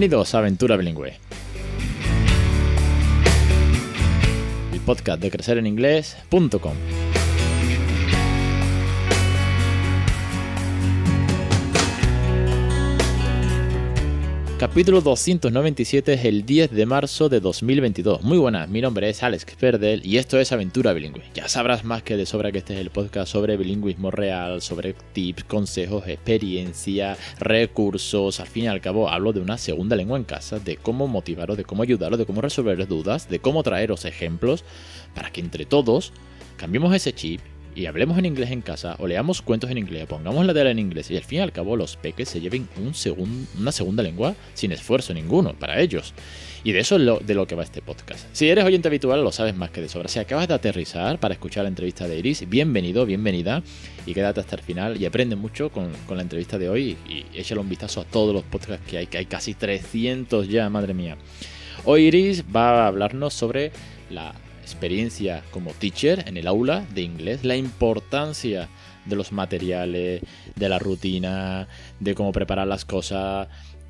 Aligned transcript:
Bienvenidos 0.00 0.34
a 0.34 0.38
Aventura 0.38 0.78
Bilingüe. 0.78 1.18
El 4.72 4.80
podcast 4.80 5.20
de 5.20 5.30
crecereninglés.com. 5.30 7.09
Capítulo 14.60 15.00
297 15.00 16.12
es 16.12 16.24
el 16.26 16.44
10 16.44 16.72
de 16.72 16.84
marzo 16.84 17.30
de 17.30 17.40
2022. 17.40 18.20
Muy 18.20 18.36
buenas, 18.36 18.68
mi 18.68 18.82
nombre 18.82 19.08
es 19.08 19.22
Alex 19.22 19.46
Perdel 19.58 20.04
y 20.04 20.18
esto 20.18 20.38
es 20.38 20.52
Aventura 20.52 20.92
Bilingüe. 20.92 21.22
Ya 21.32 21.48
sabrás 21.48 21.82
más 21.82 22.02
que 22.02 22.18
de 22.18 22.26
sobra 22.26 22.52
que 22.52 22.58
este 22.58 22.74
es 22.74 22.80
el 22.80 22.90
podcast 22.90 23.32
sobre 23.32 23.56
bilingüismo 23.56 24.10
real, 24.10 24.60
sobre 24.60 24.94
tips, 25.14 25.44
consejos, 25.44 26.06
experiencia, 26.06 27.16
recursos. 27.38 28.38
Al 28.38 28.48
fin 28.48 28.64
y 28.64 28.66
al 28.66 28.82
cabo 28.82 29.08
hablo 29.08 29.32
de 29.32 29.40
una 29.40 29.56
segunda 29.56 29.96
lengua 29.96 30.18
en 30.18 30.24
casa, 30.24 30.58
de 30.58 30.76
cómo 30.76 31.08
motivaros, 31.08 31.56
de 31.56 31.64
cómo 31.64 31.82
ayudaros, 31.82 32.18
de 32.18 32.26
cómo 32.26 32.42
resolver 32.42 32.86
dudas, 32.86 33.30
de 33.30 33.38
cómo 33.38 33.62
traeros 33.62 34.04
ejemplos 34.04 34.64
para 35.14 35.30
que 35.30 35.40
entre 35.40 35.64
todos 35.64 36.12
cambiemos 36.58 36.94
ese 36.94 37.14
chip 37.14 37.40
y 37.80 37.86
hablemos 37.86 38.18
en 38.18 38.26
inglés 38.26 38.50
en 38.50 38.60
casa 38.60 38.94
o 38.98 39.06
leamos 39.06 39.40
cuentos 39.40 39.70
en 39.70 39.78
inglés, 39.78 40.06
pongamos 40.06 40.44
la 40.44 40.52
tela 40.52 40.70
en 40.70 40.78
inglés 40.78 41.10
y 41.10 41.16
al 41.16 41.24
fin 41.24 41.38
y 41.38 41.42
al 41.42 41.52
cabo 41.52 41.76
los 41.76 41.96
peques 41.96 42.28
se 42.28 42.40
lleven 42.40 42.68
un 42.76 42.92
una 43.58 43.72
segunda 43.72 44.02
lengua 44.02 44.34
sin 44.52 44.72
esfuerzo 44.72 45.14
ninguno 45.14 45.54
para 45.54 45.80
ellos. 45.80 46.12
Y 46.62 46.72
de 46.72 46.80
eso 46.80 46.96
es 46.96 47.00
lo, 47.00 47.20
de 47.20 47.34
lo 47.34 47.46
que 47.46 47.54
va 47.54 47.62
este 47.62 47.80
podcast. 47.80 48.26
Si 48.32 48.50
eres 48.50 48.64
oyente 48.64 48.88
habitual 48.88 49.24
lo 49.24 49.32
sabes 49.32 49.56
más 49.56 49.70
que 49.70 49.80
de 49.80 49.88
sobra. 49.88 50.08
Si 50.08 50.18
acabas 50.18 50.46
de 50.46 50.52
aterrizar 50.52 51.18
para 51.18 51.32
escuchar 51.32 51.62
la 51.62 51.70
entrevista 51.70 52.06
de 52.06 52.18
Iris, 52.18 52.46
bienvenido, 52.46 53.06
bienvenida 53.06 53.62
y 54.04 54.12
quédate 54.12 54.40
hasta 54.40 54.56
el 54.56 54.62
final 54.62 55.00
y 55.00 55.06
aprende 55.06 55.36
mucho 55.36 55.70
con, 55.70 55.90
la 56.10 56.22
entrevista 56.22 56.58
de 56.58 56.68
hoy 56.68 56.98
y 57.08 57.24
échale 57.34 57.62
un 57.62 57.68
vistazo 57.70 58.02
a 58.02 58.04
todos 58.04 58.34
los 58.34 58.42
podcasts 58.42 58.86
que 58.86 58.98
hay, 58.98 59.06
que 59.06 59.16
hay 59.16 59.26
casi 59.26 59.54
300 59.54 60.48
ya, 60.48 60.68
madre 60.68 60.92
mía. 60.92 61.16
Hoy 61.86 62.04
Iris 62.04 62.44
va 62.54 62.84
a 62.84 62.86
hablarnos 62.88 63.32
sobre 63.32 63.72
la 64.10 64.34
experiencia 64.70 65.42
como 65.50 65.72
teacher 65.72 66.24
en 66.26 66.36
el 66.36 66.46
aula 66.46 66.86
de 66.94 67.02
inglés, 67.02 67.44
la 67.44 67.56
importancia 67.56 68.68
de 69.04 69.16
los 69.16 69.32
materiales, 69.32 70.22
de 70.54 70.68
la 70.68 70.78
rutina, 70.78 71.68
de 71.98 72.14
cómo 72.14 72.32
preparar 72.32 72.66
las 72.66 72.84
cosas, 72.84 73.48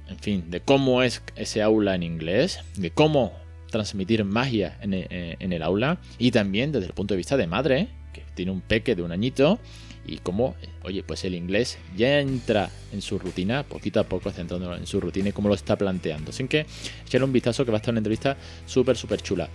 en 0.08 0.18
fin, 0.18 0.50
de 0.50 0.60
cómo 0.60 1.02
es 1.02 1.22
ese 1.36 1.62
aula 1.62 1.94
en 1.94 2.02
inglés, 2.02 2.60
de 2.76 2.90
cómo 2.90 3.32
transmitir 3.70 4.24
magia 4.24 4.78
en 4.80 4.94
eh, 4.94 5.36
el 5.38 5.62
aula 5.62 6.00
y 6.18 6.30
también 6.30 6.72
desde 6.72 6.86
el 6.86 6.92
punto 6.92 7.14
de 7.14 7.18
vista 7.18 7.36
de 7.36 7.46
madre, 7.46 7.88
que 8.12 8.22
tiene 8.34 8.50
un 8.50 8.60
peque 8.60 8.96
de 8.96 9.02
un 9.02 9.12
añito 9.12 9.60
y 10.06 10.18
cómo, 10.18 10.56
oye, 10.82 11.02
pues 11.04 11.24
el 11.24 11.34
inglés 11.34 11.78
ya 11.96 12.20
entra 12.20 12.70
en 12.92 13.02
su 13.02 13.18
rutina, 13.18 13.62
poquito 13.62 14.00
a 14.00 14.04
poco 14.04 14.30
centrándolo 14.32 14.76
en 14.76 14.86
su 14.86 15.00
rutina 15.00 15.28
y 15.28 15.32
cómo 15.32 15.48
lo 15.48 15.54
está 15.54 15.76
planteando. 15.76 16.32
Sin 16.32 16.48
que 16.48 16.66
echarle 17.06 17.26
un 17.26 17.32
vistazo 17.32 17.64
que 17.64 17.70
va 17.70 17.76
a 17.76 17.80
estar 17.80 17.92
una 17.92 18.00
entrevista 18.00 18.36
súper, 18.66 18.96
súper 18.96 19.22
chula. 19.22 19.48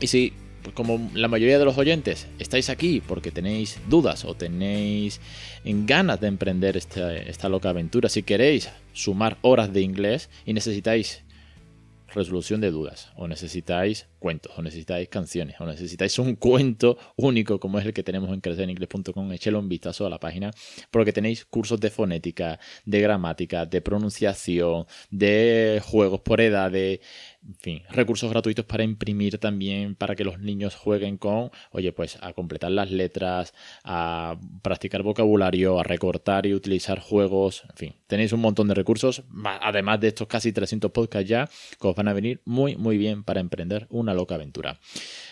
Y 0.00 0.08
si 0.08 0.32
como 0.74 1.10
la 1.14 1.28
mayoría 1.28 1.58
de 1.58 1.64
los 1.64 1.78
oyentes, 1.78 2.26
estáis 2.38 2.70
aquí 2.70 3.00
porque 3.00 3.30
tenéis 3.30 3.78
dudas 3.88 4.24
o 4.24 4.34
tenéis 4.34 5.20
ganas 5.64 6.20
de 6.20 6.28
emprender 6.28 6.76
esta, 6.76 7.48
loca 7.48 7.70
aventura, 7.70 8.08
si 8.08 8.22
queréis 8.22 8.70
sumar 8.92 9.38
horas 9.42 9.72
de 9.72 9.82
inglés 9.82 10.30
y 10.44 10.52
necesitáis 10.52 11.22
resolución 12.14 12.60
de 12.60 12.70
dudas, 12.70 13.12
o 13.16 13.28
necesitáis 13.28 14.08
cuentos, 14.18 14.52
o 14.56 14.62
necesitáis 14.62 15.08
canciones, 15.08 15.56
o 15.60 15.66
necesitáis 15.66 16.18
un 16.18 16.36
cuento 16.36 16.96
único 17.16 17.60
como 17.60 17.78
es 17.78 17.86
el 17.86 17.92
que 17.92 18.02
tenemos 18.02 18.30
en 18.30 18.40
crecereningles.com, 18.40 19.32
échelo 19.32 19.58
un 19.58 19.68
vistazo 19.68 20.06
a 20.06 20.10
la 20.10 20.18
página, 20.18 20.50
porque 20.90 21.12
tenéis 21.12 21.44
cursos 21.44 21.78
de 21.80 21.90
fonética, 21.90 22.58
de 22.86 23.00
gramática, 23.00 23.66
de 23.66 23.80
pronunciación, 23.82 24.86
de 25.10 25.82
juegos 25.84 26.20
por 26.20 26.40
edad, 26.40 26.70
de 26.70 27.00
en 27.46 27.54
fin, 27.56 27.82
recursos 27.90 28.30
gratuitos 28.30 28.64
para 28.64 28.84
imprimir 28.84 29.38
también, 29.38 29.94
para 29.94 30.14
que 30.16 30.24
los 30.24 30.38
niños 30.38 30.74
jueguen 30.74 31.16
con, 31.16 31.50
oye, 31.70 31.92
pues 31.92 32.18
a 32.20 32.32
completar 32.32 32.70
las 32.70 32.90
letras, 32.90 33.54
a 33.84 34.38
practicar 34.62 35.02
vocabulario, 35.02 35.78
a 35.78 35.82
recortar 35.82 36.46
y 36.46 36.54
utilizar 36.54 36.98
juegos, 36.98 37.64
en 37.70 37.76
fin, 37.76 37.94
tenéis 38.06 38.32
un 38.32 38.40
montón 38.40 38.68
de 38.68 38.74
recursos, 38.74 39.24
además 39.60 40.00
de 40.00 40.08
estos 40.08 40.26
casi 40.26 40.52
300 40.52 40.90
podcasts 40.90 41.28
ya, 41.28 41.48
que 41.80 41.86
os 41.86 41.94
van 41.94 42.08
a 42.08 42.12
venir 42.12 42.42
muy, 42.44 42.76
muy 42.76 42.98
bien 42.98 43.24
para 43.24 43.40
emprender 43.40 43.86
una 43.90 44.14
loca 44.14 44.34
aventura. 44.34 44.80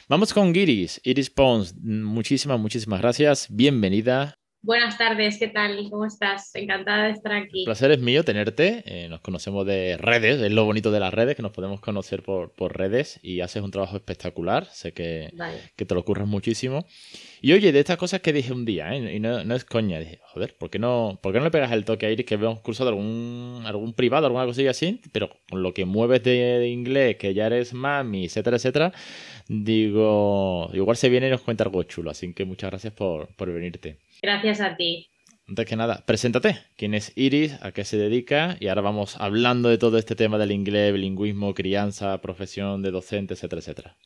Vamos 0.09 0.33
con 0.33 0.55
Iris, 0.55 1.01
Iris 1.05 1.31
Pons, 1.31 1.75
muchísimas, 1.83 2.61
muchísimas 2.61 3.01
gracias, 3.01 3.49
bienvenida. 3.51 4.39
Buenas 4.67 4.99
tardes, 4.99 5.39
¿qué 5.39 5.47
tal? 5.47 5.89
¿Cómo 5.91 6.07
estás? 6.07 6.53
Encantada 6.57 7.05
de 7.05 7.13
estar 7.13 7.31
aquí. 7.31 7.61
El 7.61 7.67
placer 7.67 7.93
es 7.93 8.01
mío 8.01 8.25
tenerte. 8.25 8.83
Eh, 8.85 9.09
nos 9.09 9.21
conocemos 9.21 9.65
de 9.65 9.97
redes, 9.97 10.43
es 10.43 10.51
lo 10.51 10.65
bonito 10.65 10.91
de 10.91 10.99
las 10.99 11.15
redes, 11.15 11.37
que 11.37 11.43
nos 11.43 11.53
podemos 11.53 11.79
conocer 11.79 12.25
por, 12.25 12.51
redes 12.77 13.21
y 13.23 13.43
haces 13.43 13.63
un 13.63 13.71
trabajo 13.71 13.95
espectacular. 13.95 14.67
Sé 14.73 14.91
que, 14.91 15.33
que 15.77 15.85
te 15.85 15.95
lo 15.95 16.01
ocurres 16.01 16.27
muchísimo. 16.27 16.85
Y 17.41 17.53
oye, 17.53 17.71
de 17.71 17.79
estas 17.79 17.97
cosas 17.97 18.23
que 18.23 18.33
dije 18.33 18.53
un 18.53 18.65
día, 18.65 18.93
¿eh? 18.93 19.15
y 19.15 19.21
no, 19.21 19.39
es 19.55 19.65
coña, 19.65 20.01
dije, 20.01 20.19
joder, 20.25 20.57
¿por 20.57 20.69
qué, 20.69 20.81
no, 20.81 21.17
¿por 21.23 21.33
qué 21.33 21.39
no 21.39 21.45
le 21.45 21.53
pegas 21.53 21.71
el 21.71 21.85
toque 21.85 22.07
a 22.07 22.11
Iris 22.11 22.27
que 22.27 22.35
un 22.35 22.57
curso 22.57 22.83
de 22.83 22.89
algún, 22.89 23.63
algún 23.67 23.93
privado, 23.93 24.27
alguna 24.27 24.47
cosilla 24.47 24.73
así? 24.73 25.01
Pero 25.13 25.31
con 25.49 25.63
lo 25.63 25.75
que 25.75 25.85
mueves 25.85 26.25
de, 26.25 26.67
inglés, 26.67 27.19
que 27.19 27.35
ya 27.35 27.47
eres 27.47 27.73
mami, 27.73 28.25
etcétera, 28.25 28.57
etcétera, 28.57 28.93
digo, 29.47 30.71
igual 30.73 30.97
se 30.97 31.09
viene 31.09 31.29
y 31.29 31.31
nos 31.31 31.43
cuenta 31.43 31.63
algo 31.63 31.85
chulo. 31.85 32.11
Así 32.11 32.33
que 32.33 32.45
muchas 32.45 32.71
gracias 32.71 32.93
por, 32.93 33.29
por 33.37 33.53
venirte. 33.53 33.99
Gracias 34.23 34.61
a 34.61 34.77
ti. 34.77 35.09
Antes 35.49 35.67
que 35.67 35.77
nada, 35.77 36.03
preséntate. 36.05 36.59
¿Quién 36.77 36.95
es 36.95 37.13
Iris? 37.15 37.57
¿A 37.63 37.71
qué 37.71 37.85
se 37.85 37.97
dedica? 37.97 38.57
Y 38.59 38.67
ahora 38.67 38.83
vamos 38.83 39.17
hablando 39.21 39.69
de 39.69 39.79
todo 39.79 39.97
este 39.97 40.17
tema 40.17 40.39
del 40.39 40.51
inglés, 40.51 40.93
bilingüismo, 40.93 41.55
crianza, 41.55 42.21
profesión 42.21 42.83
de 42.83 42.91
docente, 42.91 43.35
etcétera, 43.35 43.61
etcétera. 43.61 43.97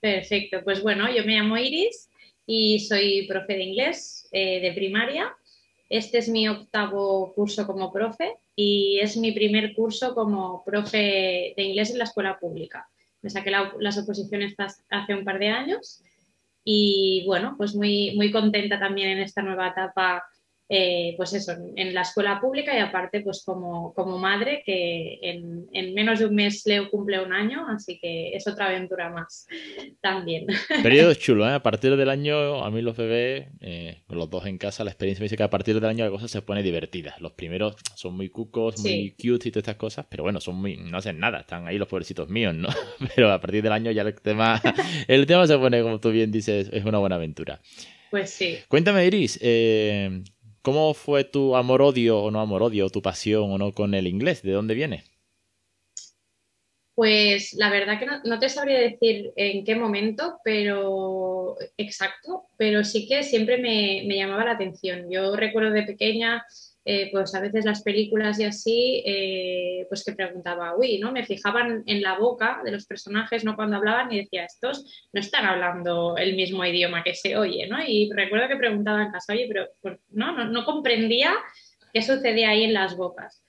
Perfecto. 0.00 0.62
Pues 0.62 0.82
bueno, 0.82 1.10
yo 1.10 1.24
me 1.24 1.36
llamo 1.36 1.56
Iris 1.56 2.10
y 2.46 2.80
soy 2.80 3.26
profe 3.26 3.54
de 3.54 3.64
inglés 3.64 4.28
eh, 4.30 4.60
de 4.60 4.72
primaria. 4.72 5.34
Este 5.88 6.18
es 6.18 6.28
mi 6.28 6.46
octavo 6.48 7.32
curso 7.34 7.66
como 7.66 7.90
profe 7.90 8.34
y 8.54 8.98
es 9.00 9.16
mi 9.16 9.32
primer 9.32 9.74
curso 9.74 10.14
como 10.14 10.62
profe 10.64 11.54
de 11.56 11.62
inglés 11.62 11.90
en 11.90 11.98
la 11.98 12.04
escuela 12.04 12.38
pública. 12.38 12.86
Me 13.22 13.30
saqué 13.30 13.50
las 13.50 13.98
oposiciones 13.98 14.54
hace 14.90 15.14
un 15.14 15.24
par 15.24 15.38
de 15.38 15.48
años 15.48 16.02
y 16.70 17.24
bueno, 17.24 17.54
pues 17.56 17.74
muy, 17.74 18.14
muy 18.14 18.30
contenta 18.30 18.78
también 18.78 19.08
en 19.08 19.20
esta 19.20 19.40
nueva 19.40 19.68
etapa 19.68 20.22
eh, 20.70 21.14
pues 21.16 21.32
eso, 21.32 21.52
en 21.76 21.94
la 21.94 22.02
escuela 22.02 22.40
pública 22.40 22.76
y 22.76 22.80
aparte 22.80 23.22
pues 23.22 23.42
como, 23.42 23.94
como 23.94 24.18
madre 24.18 24.62
que 24.66 25.18
en, 25.22 25.66
en, 25.72 25.94
menos 25.94 26.18
de 26.18 26.26
un 26.26 26.34
mes 26.34 26.62
Leo 26.66 26.90
cumple 26.90 27.22
un 27.22 27.32
año, 27.32 27.66
así 27.68 27.98
que 27.98 28.36
es 28.36 28.46
otra 28.46 28.66
aventura 28.66 29.08
más 29.08 29.46
también. 30.02 30.46
Periodo 30.82 31.14
chulo, 31.14 31.48
¿eh? 31.48 31.54
A 31.54 31.62
partir 31.62 31.96
del 31.96 32.10
año, 32.10 32.62
a 32.62 32.70
mí 32.70 32.82
los 32.82 32.96
bebés, 32.98 33.46
eh, 33.60 34.02
los 34.08 34.28
dos 34.28 34.44
en 34.44 34.58
casa, 34.58 34.84
la 34.84 34.90
experiencia 34.90 35.22
me 35.22 35.24
dice 35.24 35.38
que 35.38 35.42
a 35.42 35.50
partir 35.50 35.74
del 35.74 35.86
año 35.86 36.04
la 36.04 36.10
cosa 36.10 36.28
se 36.28 36.42
pone 36.42 36.62
divertida. 36.62 37.16
Los 37.18 37.32
primeros 37.32 37.76
son 37.94 38.14
muy 38.14 38.28
cucos, 38.28 38.78
muy 38.80 39.12
cute 39.12 39.48
y 39.48 39.50
todas 39.50 39.62
estas 39.62 39.76
cosas, 39.76 40.06
pero 40.10 40.22
bueno, 40.22 40.38
son 40.38 40.56
muy, 40.56 40.76
no 40.76 40.98
hacen 40.98 41.18
nada, 41.18 41.40
están 41.40 41.66
ahí 41.66 41.78
los 41.78 41.88
pobrecitos 41.88 42.28
míos, 42.28 42.54
¿no? 42.54 42.68
Pero 43.16 43.32
a 43.32 43.40
partir 43.40 43.62
del 43.62 43.72
año 43.72 43.90
ya 43.90 44.02
el 44.02 44.14
tema, 44.20 44.60
el 45.08 45.26
tema 45.26 45.46
se 45.46 45.56
pone, 45.56 45.82
como 45.82 45.98
tú 45.98 46.10
bien 46.10 46.30
dices, 46.30 46.68
es 46.72 46.84
una 46.84 46.98
buena 46.98 47.16
aventura. 47.16 47.60
Pues 48.10 48.30
sí. 48.30 48.58
Cuéntame, 48.68 49.06
Iris, 49.06 49.38
eh, 49.42 50.22
¿Cómo 50.62 50.94
fue 50.94 51.24
tu 51.24 51.56
amor-odio 51.56 52.20
o 52.20 52.30
no 52.30 52.40
amor-odio, 52.40 52.90
tu 52.90 53.02
pasión 53.02 53.50
o 53.50 53.58
no 53.58 53.72
con 53.72 53.94
el 53.94 54.06
inglés? 54.06 54.42
¿De 54.42 54.52
dónde 54.52 54.74
viene? 54.74 55.04
Pues 56.94 57.54
la 57.54 57.70
verdad 57.70 58.00
que 58.00 58.06
no, 58.28 58.38
te 58.40 58.48
sabría 58.48 58.80
decir 58.80 59.32
en 59.36 59.64
qué 59.64 59.76
momento, 59.76 60.40
pero 60.42 61.56
exacto, 61.76 62.48
pero 62.56 62.82
sí 62.82 63.06
que 63.06 63.22
siempre 63.22 63.58
me, 63.58 64.02
me 64.06 64.16
llamaba 64.16 64.44
la 64.44 64.52
atención. 64.52 65.08
Yo 65.08 65.36
recuerdo 65.36 65.70
de 65.70 65.84
pequeña 65.84 66.44
eh, 66.90 67.10
pues 67.12 67.34
a 67.34 67.40
veces 67.40 67.66
las 67.66 67.82
películas 67.82 68.40
y 68.40 68.44
así, 68.44 69.02
eh, 69.04 69.84
pues 69.90 70.02
que 70.02 70.14
preguntaba, 70.14 70.74
uy, 70.74 70.98
¿no? 70.98 71.12
Me 71.12 71.26
fijaban 71.26 71.82
en 71.84 72.00
la 72.00 72.16
boca 72.16 72.62
de 72.64 72.70
los 72.70 72.86
personajes, 72.86 73.44
¿no? 73.44 73.56
Cuando 73.56 73.76
hablaban 73.76 74.10
y 74.10 74.16
decía, 74.16 74.46
estos 74.46 75.06
no 75.12 75.20
están 75.20 75.44
hablando 75.44 76.16
el 76.16 76.34
mismo 76.34 76.64
idioma 76.64 77.02
que 77.02 77.14
se 77.14 77.36
oye, 77.36 77.66
¿no? 77.66 77.76
Y 77.86 78.10
recuerdo 78.10 78.48
que 78.48 78.56
preguntaba 78.56 79.02
en 79.02 79.12
casa, 79.12 79.34
oye, 79.34 79.46
pero 79.46 79.68
no, 80.12 80.46
no, 80.46 80.64
comprendía 80.64 81.34
qué 81.92 82.00
sucedía 82.00 82.48
ahí 82.48 82.64
en 82.64 82.72
las 82.72 82.96
bocas. 82.96 83.44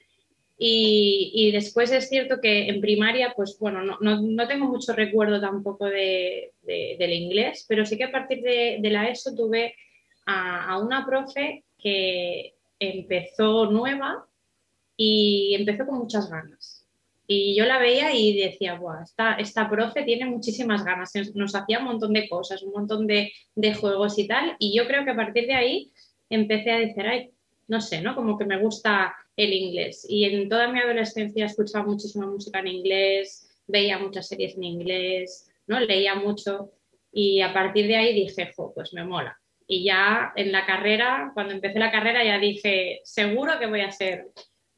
Y, 0.57 1.51
después 1.53 1.93
es 1.93 2.09
cierto 2.09 2.41
que 2.41 2.67
en 2.67 2.81
primaria, 2.81 3.31
pues 3.37 3.57
bueno, 3.57 3.81
no, 3.81 3.97
no, 4.01 4.47
tengo 4.49 4.65
mucho 4.65 4.91
recuerdo 4.91 5.39
tampoco 5.39 5.85
de, 5.85 6.51
del 6.61 7.13
inglés, 7.13 7.65
pero 7.69 7.85
sí 7.85 7.97
que 7.97 8.03
a 8.03 8.11
partir 8.11 8.41
de, 8.41 8.81
la 8.89 9.07
ESO 9.07 9.33
tuve 9.33 9.75
a, 10.25 10.73
a 10.73 10.77
una 10.77 11.05
profe 11.05 11.63
que 11.81 12.55
empezó 12.79 13.65
nueva 13.67 14.27
y 14.97 15.55
empezó 15.55 15.85
con 15.85 15.99
muchas 15.99 16.29
ganas. 16.29 16.87
Y 17.27 17.55
yo 17.55 17.65
la 17.65 17.77
veía 17.77 18.13
y 18.15 18.35
decía, 18.35 18.73
Buah, 18.73 19.03
esta, 19.03 19.33
esta 19.35 19.69
profe 19.69 20.03
tiene 20.03 20.25
muchísimas 20.25 20.83
ganas, 20.83 21.11
nos 21.35 21.53
hacía 21.53 21.79
un 21.79 21.85
montón 21.85 22.13
de 22.13 22.27
cosas, 22.27 22.63
un 22.63 22.71
montón 22.71 23.05
de, 23.05 23.31
de 23.53 23.75
juegos 23.75 24.17
y 24.17 24.27
tal. 24.27 24.55
Y 24.57 24.75
yo 24.75 24.87
creo 24.87 25.05
que 25.05 25.11
a 25.11 25.15
partir 25.15 25.45
de 25.45 25.53
ahí 25.53 25.91
empecé 26.29 26.71
a 26.71 26.79
decir, 26.79 27.05
ay, 27.05 27.31
no 27.67 27.81
sé, 27.81 28.01
¿no? 28.01 28.15
Como 28.15 28.37
que 28.37 28.45
me 28.45 28.59
gusta 28.59 29.15
el 29.35 29.53
inglés. 29.53 30.05
Y 30.09 30.25
en 30.25 30.49
toda 30.49 30.71
mi 30.71 30.79
adolescencia 30.79 31.45
escuchaba 31.45 31.85
muchísima 31.85 32.25
música 32.25 32.59
en 32.59 32.67
inglés, 32.67 33.47
veía 33.67 33.99
muchas 33.99 34.27
series 34.27 34.55
en 34.55 34.63
inglés, 34.63 35.49
¿no? 35.67 35.79
leía 35.79 36.15
mucho 36.15 36.71
y 37.11 37.41
a 37.41 37.53
partir 37.53 37.87
de 37.87 37.95
ahí 37.95 38.13
dije, 38.13 38.51
pues 38.55 38.93
me 38.93 39.05
mola. 39.05 39.39
Y 39.71 39.83
ya 39.83 40.33
en 40.35 40.51
la 40.51 40.65
carrera, 40.65 41.29
cuando 41.35 41.53
empecé 41.53 41.77
la 41.77 41.91
carrera, 41.91 42.23
ya 42.23 42.39
dije, 42.39 43.01
seguro 43.03 43.59
que 43.59 43.67
voy 43.67 43.81
a 43.81 43.91
ser 43.91 44.25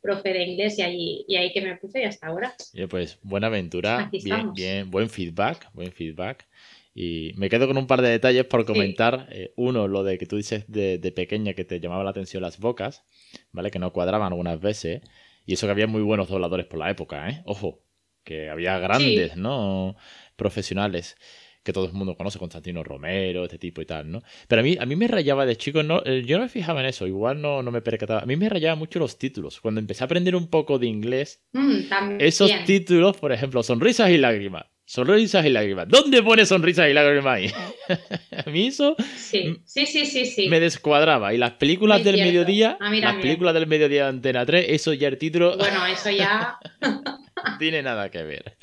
profe 0.01 0.33
de 0.33 0.43
inglés 0.43 0.77
y 0.79 0.81
ahí, 0.81 1.25
y 1.29 1.37
ahí 1.37 1.53
que 1.53 1.61
me 1.61 1.77
puse 1.77 2.01
y 2.01 2.03
hasta 2.03 2.27
ahora. 2.27 2.53
pues 2.89 3.17
buena 3.21 3.47
aventura, 3.47 4.09
bien, 4.11 4.51
bien, 4.53 4.91
buen 4.91 5.09
feedback, 5.09 5.71
buen 5.71 5.93
feedback. 5.93 6.45
Y 6.93 7.31
me 7.37 7.49
quedo 7.49 7.67
con 7.67 7.77
un 7.77 7.87
par 7.87 8.01
de 8.01 8.09
detalles 8.09 8.43
por 8.43 8.65
comentar. 8.65 9.29
Eh, 9.31 9.53
uno, 9.55 9.87
lo 9.87 10.03
de 10.03 10.17
que 10.17 10.25
tú 10.25 10.35
dices 10.35 10.65
de, 10.67 10.99
pequeña 11.15 11.53
que 11.53 11.63
te 11.63 11.79
llamaba 11.79 12.03
la 12.03 12.09
atención 12.09 12.43
las 12.43 12.59
bocas, 12.59 13.05
¿vale? 13.53 13.71
Que 13.71 13.79
no 13.79 13.93
cuadraban 13.93 14.27
algunas 14.27 14.59
veces. 14.59 15.03
Y 15.45 15.53
eso 15.53 15.67
que 15.67 15.71
había 15.71 15.87
muy 15.87 16.01
buenos 16.01 16.27
dobladores 16.27 16.65
por 16.65 16.79
la 16.79 16.89
época, 16.89 17.29
¿eh? 17.29 17.43
Ojo, 17.45 17.81
que 18.25 18.49
había 18.49 18.77
grandes, 18.77 19.37
¿no? 19.37 19.95
Profesionales 20.35 21.15
que 21.63 21.73
todo 21.73 21.85
el 21.85 21.93
mundo 21.93 22.15
conoce, 22.15 22.39
Constantino 22.39 22.83
Romero, 22.83 23.45
este 23.45 23.57
tipo 23.57 23.81
y 23.81 23.85
tal, 23.85 24.11
¿no? 24.11 24.23
Pero 24.47 24.61
a 24.61 24.63
mí, 24.63 24.77
a 24.79 24.85
mí 24.85 24.95
me 24.95 25.07
rayaba 25.07 25.45
de 25.45 25.55
chico, 25.55 25.83
no, 25.83 26.01
eh, 26.05 26.23
yo 26.25 26.37
no 26.37 26.43
me 26.43 26.49
fijaba 26.49 26.79
en 26.81 26.87
eso, 26.87 27.07
igual 27.07 27.41
no, 27.41 27.61
no 27.61 27.71
me 27.71 27.81
percataba. 27.81 28.21
A 28.21 28.25
mí 28.25 28.35
me 28.35 28.49
rayaba 28.49 28.75
mucho 28.75 28.99
los 28.99 29.17
títulos. 29.17 29.59
Cuando 29.61 29.79
empecé 29.79 30.03
a 30.03 30.05
aprender 30.05 30.35
un 30.35 30.49
poco 30.49 30.79
de 30.79 30.87
inglés, 30.87 31.43
mm, 31.53 32.19
esos 32.19 32.51
títulos, 32.65 33.17
por 33.17 33.31
ejemplo, 33.31 33.61
sonrisas 33.63 34.09
y 34.09 34.17
lágrimas. 34.17 34.65
Sonrisas 34.85 35.45
y 35.45 35.49
lágrimas. 35.49 35.87
¿Dónde 35.87 36.21
pone 36.21 36.45
sonrisas 36.45 36.89
y 36.89 36.93
lágrimas 36.93 37.37
ahí? 37.37 37.51
a 38.45 38.49
mí 38.49 38.67
eso 38.67 38.95
sí. 39.15 39.61
Sí, 39.63 39.85
sí, 39.85 40.05
sí, 40.05 40.49
me 40.49 40.59
descuadraba. 40.59 41.33
Y 41.33 41.37
las 41.37 41.51
películas 41.51 42.03
del 42.03 42.17
mediodía, 42.17 42.77
las 42.79 43.15
películas 43.15 43.53
del 43.53 43.67
mediodía 43.67 44.03
de 44.03 44.09
Antena 44.09 44.45
3, 44.45 44.65
eso 44.67 44.93
ya 44.93 45.07
el 45.07 45.17
título... 45.17 45.57
Bueno, 45.57 45.85
eso 45.85 46.09
ya... 46.09 46.57
tiene 47.59 47.81
nada 47.81 48.09
que 48.09 48.23
ver. 48.23 48.57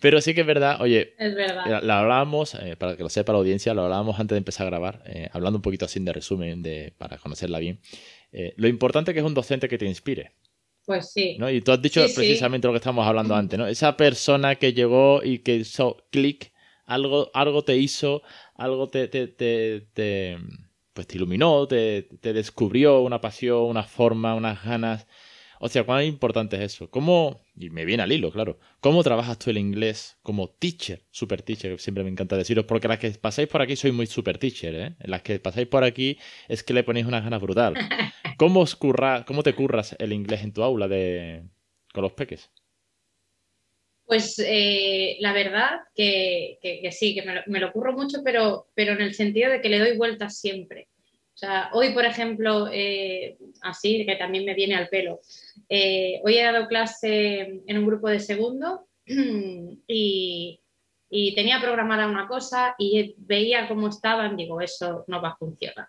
Pero 0.00 0.20
sí 0.20 0.34
que 0.34 0.42
es 0.42 0.46
verdad, 0.46 0.80
oye, 0.80 1.14
es 1.18 1.34
verdad. 1.34 1.82
la 1.82 2.00
hablábamos, 2.00 2.54
eh, 2.54 2.76
para 2.76 2.96
que 2.96 3.02
lo 3.02 3.08
sepa 3.08 3.32
la 3.32 3.38
audiencia, 3.38 3.74
lo 3.74 3.84
hablábamos 3.84 4.18
antes 4.20 4.34
de 4.34 4.38
empezar 4.38 4.66
a 4.66 4.70
grabar, 4.70 5.02
eh, 5.06 5.28
hablando 5.32 5.58
un 5.58 5.62
poquito 5.62 5.84
así 5.84 6.00
de 6.00 6.12
resumen, 6.12 6.62
de, 6.62 6.92
para 6.98 7.18
conocerla 7.18 7.58
bien. 7.58 7.80
Eh, 8.32 8.54
lo 8.56 8.68
importante 8.68 9.12
que 9.14 9.20
es 9.20 9.24
un 9.24 9.34
docente 9.34 9.68
que 9.68 9.78
te 9.78 9.86
inspire. 9.86 10.32
Pues 10.84 11.12
sí. 11.12 11.36
¿no? 11.38 11.50
Y 11.50 11.60
tú 11.62 11.72
has 11.72 11.82
dicho 11.82 12.00
precisamente 12.14 12.68
lo 12.68 12.72
que 12.72 12.78
estábamos 12.78 13.06
hablando 13.06 13.34
antes, 13.34 13.58
¿no? 13.58 13.66
Esa 13.66 13.96
persona 13.96 14.54
que 14.54 14.72
llegó 14.72 15.20
y 15.22 15.40
que 15.40 15.56
hizo 15.56 15.96
clic, 16.10 16.52
algo, 16.84 17.30
algo 17.34 17.64
te 17.64 17.76
hizo, 17.76 18.22
algo 18.54 18.88
te, 18.88 19.08
te, 19.08 19.26
te, 19.26 20.38
pues 20.92 21.06
te 21.08 21.16
iluminó, 21.16 21.66
te, 21.66 22.02
te 22.20 22.32
descubrió 22.32 23.00
una 23.00 23.20
pasión, 23.20 23.62
una 23.62 23.82
forma, 23.82 24.34
unas 24.36 24.64
ganas. 24.64 25.06
O 25.58 25.68
sea, 25.68 25.84
cuán 25.84 26.04
importante 26.04 26.56
es 26.56 26.74
eso. 26.74 26.88
¿Cómo, 26.88 27.40
y 27.56 27.70
me 27.70 27.84
viene 27.84 28.02
al 28.02 28.12
hilo, 28.12 28.30
claro, 28.30 28.58
cómo 28.80 29.02
trabajas 29.02 29.38
tú 29.38 29.50
el 29.50 29.58
inglés 29.58 30.18
como 30.22 30.50
teacher, 30.50 31.02
super 31.10 31.42
teacher, 31.42 31.72
que 31.72 31.78
siempre 31.78 32.04
me 32.04 32.10
encanta 32.10 32.36
deciros, 32.36 32.66
porque 32.66 32.86
las 32.86 32.98
que 32.98 33.10
pasáis 33.12 33.48
por 33.48 33.62
aquí 33.62 33.76
soy 33.76 33.92
muy 33.92 34.06
super 34.06 34.38
teacher, 34.38 34.74
¿eh? 34.74 34.94
Las 35.00 35.22
que 35.22 35.38
pasáis 35.38 35.66
por 35.66 35.82
aquí 35.82 36.18
es 36.48 36.62
que 36.62 36.74
le 36.74 36.84
ponéis 36.84 37.06
unas 37.06 37.24
ganas 37.24 37.40
brutal. 37.40 37.74
¿Cómo, 38.36 38.60
os 38.60 38.76
cómo 38.76 39.42
te 39.42 39.54
curras 39.54 39.96
el 39.98 40.12
inglés 40.12 40.42
en 40.42 40.52
tu 40.52 40.62
aula 40.62 40.88
de, 40.88 41.44
con 41.92 42.02
los 42.02 42.12
peques? 42.12 42.50
Pues 44.04 44.38
eh, 44.38 45.16
la 45.20 45.32
verdad 45.32 45.80
que, 45.94 46.58
sí, 46.92 47.14
que 47.14 47.22
me 47.22 47.34
lo, 47.34 47.40
me 47.46 47.58
lo, 47.58 47.72
curro 47.72 47.92
mucho, 47.92 48.18
pero, 48.22 48.68
pero 48.74 48.92
en 48.92 49.00
el 49.00 49.14
sentido 49.14 49.50
de 49.50 49.60
que 49.60 49.68
le 49.68 49.80
doy 49.80 49.96
vueltas 49.96 50.38
siempre. 50.38 50.88
O 51.36 51.38
sea, 51.38 51.68
hoy, 51.74 51.92
por 51.92 52.06
ejemplo, 52.06 52.66
eh, 52.72 53.36
así, 53.60 54.06
que 54.06 54.16
también 54.16 54.46
me 54.46 54.54
viene 54.54 54.74
al 54.74 54.88
pelo, 54.88 55.20
eh, 55.68 56.18
hoy 56.24 56.38
he 56.38 56.42
dado 56.42 56.66
clase 56.66 57.60
en 57.66 57.78
un 57.78 57.86
grupo 57.86 58.08
de 58.08 58.20
segundo 58.20 58.86
y, 59.86 60.62
tenía 61.34 61.60
programada 61.60 62.08
una 62.08 62.26
cosa 62.26 62.74
y 62.78 63.14
veía 63.18 63.68
cómo 63.68 63.88
estaban, 63.88 64.34
digo, 64.34 64.62
eso 64.62 65.04
no 65.08 65.20
va 65.20 65.30
a 65.30 65.36
funcionar. 65.36 65.88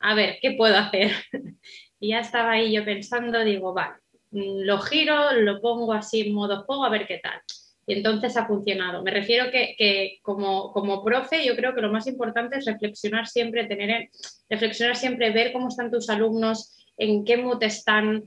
A 0.00 0.14
ver, 0.14 0.38
¿qué 0.40 0.52
puedo 0.52 0.74
hacer? 0.78 1.12
y 2.00 2.08
ya 2.08 2.20
estaba 2.20 2.52
ahí 2.52 2.72
yo 2.72 2.82
pensando, 2.82 3.44
digo, 3.44 3.74
vale, 3.74 3.96
lo 4.30 4.78
giro, 4.78 5.34
lo 5.34 5.60
pongo 5.60 5.92
así 5.92 6.22
en 6.22 6.32
modo 6.32 6.64
juego, 6.64 6.84
a 6.86 6.88
ver 6.88 7.06
qué 7.06 7.18
tal 7.18 7.42
y 7.86 7.94
entonces 7.94 8.36
ha 8.36 8.46
funcionado. 8.46 9.02
Me 9.02 9.10
refiero 9.10 9.50
que, 9.50 10.18
como, 10.22 10.72
como, 10.72 11.04
profe 11.04 11.44
yo 11.44 11.56
creo 11.56 11.74
que 11.74 11.80
lo 11.80 11.92
más 11.92 12.06
importante 12.06 12.58
es 12.58 12.64
reflexionar 12.64 13.26
siempre, 13.26 13.64
tener, 13.64 14.08
reflexionar 14.48 14.96
siempre, 14.96 15.30
ver 15.30 15.52
cómo 15.52 15.68
están 15.68 15.90
tus 15.90 16.08
alumnos, 16.08 16.86
en 16.96 17.24
qué 17.24 17.36
mood 17.36 17.62
están. 17.62 18.24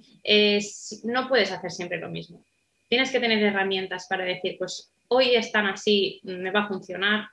no 1.03 1.27
puedes 1.29 1.51
hacer 1.51 1.71
siempre 1.71 1.99
lo 1.99 2.09
mismo. 2.09 2.43
Tienes 2.89 3.11
que 3.11 3.19
tener 3.19 3.41
herramientas 3.41 4.07
para 4.09 4.25
decir, 4.25 4.55
pues 4.57 4.91
hoy 5.07 5.35
están 5.35 5.67
así, 5.67 6.19
me 6.23 6.51
va 6.51 6.63
a 6.63 6.67
funcionar 6.67 7.27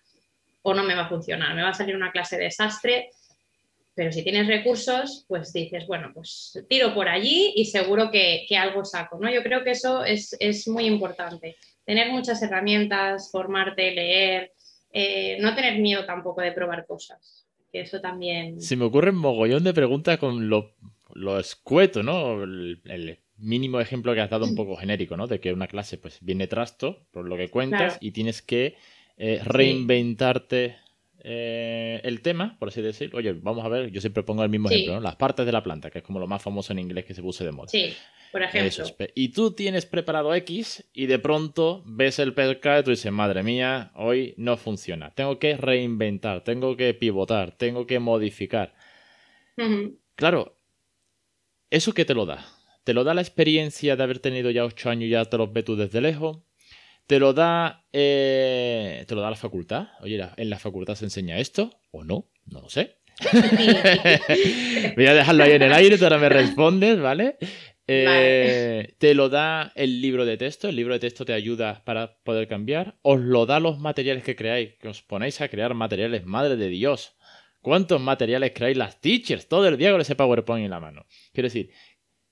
o 0.63 0.75
no 0.75 0.85
me 0.85 0.95
va 0.95 1.07
a 1.07 1.09
funcionar, 1.09 1.55
me 1.55 1.63
va 1.63 1.71
a 1.71 1.75
salir 1.75 1.97
una 1.97 2.13
clase 2.13 2.37
de 2.37 2.45
desastre. 2.45 3.11
Pero 3.95 4.11
si 4.11 4.23
tienes 4.23 4.47
recursos, 4.47 5.27
pues 5.29 5.53
dices, 5.53 5.87
bueno, 5.87 6.13
pues 6.15 6.59
tiro 6.69 6.95
por 6.95 7.09
allí 7.09 7.53
y 7.57 7.67
seguro 7.67 8.11
que, 8.11 8.47
algo 8.57 8.85
saco, 8.87 9.19
¿no? 9.21 9.31
Yo 9.31 9.43
creo 9.43 9.65
que 9.65 9.73
eso 9.73 10.03
es, 10.05 10.35
es 10.41 10.67
muy 10.67 10.87
importante 10.87 11.57
tener 11.85 12.11
muchas 12.11 12.43
herramientas, 12.43 13.31
formarte, 13.31 13.91
leer, 13.93 14.53
eh, 14.93 15.39
no 15.41 15.55
tener 15.55 15.79
miedo 15.79 16.05
tampoco 16.05 16.41
de 16.41 16.53
probar 16.53 16.87
cosas. 16.87 17.47
Que 17.73 17.81
eso 17.81 18.01
también. 18.01 18.61
Se 18.61 18.77
me 18.77 18.85
ocurre 18.85 19.11
un 19.11 19.17
mogollón 19.17 19.65
de 19.65 19.73
preguntas 19.73 20.19
con 20.19 20.49
lo, 20.49 20.75
lo 21.15 21.39
escueto, 21.39 22.03
¿no? 22.03 22.43
El, 22.43 23.19
mínimo 23.39 23.81
ejemplo 23.81 24.15
que 24.15 24.21
has 24.21 24.31
dado 24.31 24.45
un 24.45 24.55
poco 24.55 24.77
genérico, 24.77 25.17
¿no? 25.17 25.27
De 25.27 25.41
que 25.41 25.53
una 25.53 25.67
clase 25.67 25.99
pues 25.99 26.19
viene 26.21 26.47
trasto, 26.47 27.09
por 27.11 27.27
lo 27.27 27.37
que 27.37 27.49
cuentas, 27.49 27.99
y 28.01 28.13
tienes 28.13 28.41
que 28.41 28.77
eh, 29.17 29.41
reinventarte 29.45 30.77
eh, 31.23 32.01
el 32.05 32.21
tema, 32.23 32.57
por 32.59 32.69
así 32.69 32.83
decirlo. 32.83 33.19
Oye, 33.19 33.33
vamos 33.33 33.65
a 33.65 33.69
ver, 33.69 33.91
yo 33.91 34.01
siempre 34.01 34.23
pongo 34.23 34.43
el 34.43 34.51
mismo 34.51 34.71
ejemplo, 34.71 34.95
¿no? 34.95 35.01
Las 35.01 35.17
partes 35.17 35.47
de 35.47 35.53
la 35.53 35.63
planta, 35.63 35.91
que 35.91 35.99
es 35.99 36.05
como 36.05 36.19
lo 36.19 36.27
más 36.27 36.43
famoso 36.43 36.73
en 36.73 36.79
inglés 36.79 37.05
que 37.05 37.15
se 37.15 37.23
puse 37.23 37.45
de 37.45 37.53
moda. 37.53 37.69
Sí 37.69 37.95
por 38.33 38.43
ejemplo. 38.43 38.87
y 39.15 39.29
tú 39.29 39.53
tienes 39.53 39.85
preparado 39.85 40.35
X 40.35 40.89
y 40.95 41.07
de 41.07 41.19
pronto 41.19 41.83
ves 41.85 42.19
el 42.19 42.33
pescado 42.33 42.81
y 42.81 42.85
tú 42.85 42.91
dices, 42.91 43.13
madre 43.13 43.43
mía, 43.43 43.93
hoy 43.95 44.35
no 44.39 44.57
funciona. 44.57 45.11
Tengo 45.15 45.39
que 45.39 45.57
reinventar, 45.57 46.43
tengo 46.43 46.75
que 46.77 46.95
pivotar, 46.95 47.53
tengo 47.53 47.87
que 47.87 47.99
modificar. 47.99 48.75
Claro, 50.17 50.59
¿eso 51.71 51.93
qué 51.93 52.07
te 52.07 52.15
lo 52.15 52.25
da? 52.25 52.45
¿Te 52.85 52.95
lo 52.95 53.05
da 53.05 53.13
la 53.13 53.21
experiencia 53.21 53.97
de 53.97 54.03
haber 54.03 54.19
tenido 54.19 54.51
ya 54.51 54.65
ocho 54.65 54.89
años 54.89 55.05
y 55.05 55.11
ya 55.11 55.27
te 55.27 55.37
los 55.37 55.53
ves 55.53 55.67
tú 55.67 55.77
desde 55.77 56.01
lejos? 56.01 56.39
¿Te 57.07 57.19
lo 57.19 57.33
da, 57.33 57.85
eh, 57.93 59.05
¿te 59.07 59.15
lo 59.15 59.21
da 59.21 59.31
la 59.31 59.37
facultad? 59.37 59.89
Oye, 60.01 60.23
¿en 60.37 60.51
la 60.51 60.59
facultad 60.59 60.95
se 60.95 61.05
enseña 61.05 61.39
esto 61.39 61.71
o 61.91 62.05
no? 62.05 62.29
No 62.47 62.63
lo 62.63 62.69
sé. 62.69 62.99
Voy 64.97 65.07
a 65.07 65.15
dejarlo 65.15 65.45
ahí 65.45 65.53
en 65.53 65.63
el 65.63 65.73
aire, 65.73 65.99
tú 65.99 66.05
ahora 66.05 66.19
me 66.19 66.29
respondes, 66.29 67.01
¿vale? 67.01 67.37
Eh, 67.87 68.95
te 68.99 69.15
lo 69.15 69.29
da 69.29 69.73
el 69.75 70.01
libro 70.01 70.25
de 70.25 70.37
texto, 70.37 70.69
el 70.69 70.77
libro 70.77 70.95
de 70.95 71.01
texto 71.01 71.25
te 71.25 71.33
ayuda 71.33 71.83
para 71.85 72.17
poder 72.23 72.47
cambiar, 72.49 72.97
os 73.03 73.21
lo 73.21 73.45
da 73.45 73.61
los 73.61 73.79
materiales 73.79 74.23
que 74.23 74.37
creáis, 74.37 74.75
que 74.81 74.89
os 74.89 75.03
ponéis 75.03 75.41
a 75.41 75.49
crear 75.49 75.75
materiales, 75.75 76.25
madre 76.25 76.57
de 76.57 76.69
Dios. 76.69 77.17
¿Cuántos 77.61 78.01
materiales 78.01 78.53
creáis 78.55 78.77
las 78.77 79.01
teachers 79.01 79.49
todo 79.49 79.69
el 79.69 79.77
día 79.77 79.93
con 79.93 80.01
ese 80.01 80.17
PowerPoint 80.17 80.65
en 80.65 80.71
la 80.71 80.81
mano? 80.81 81.07
Quiero 81.33 81.47
decir, 81.47 81.71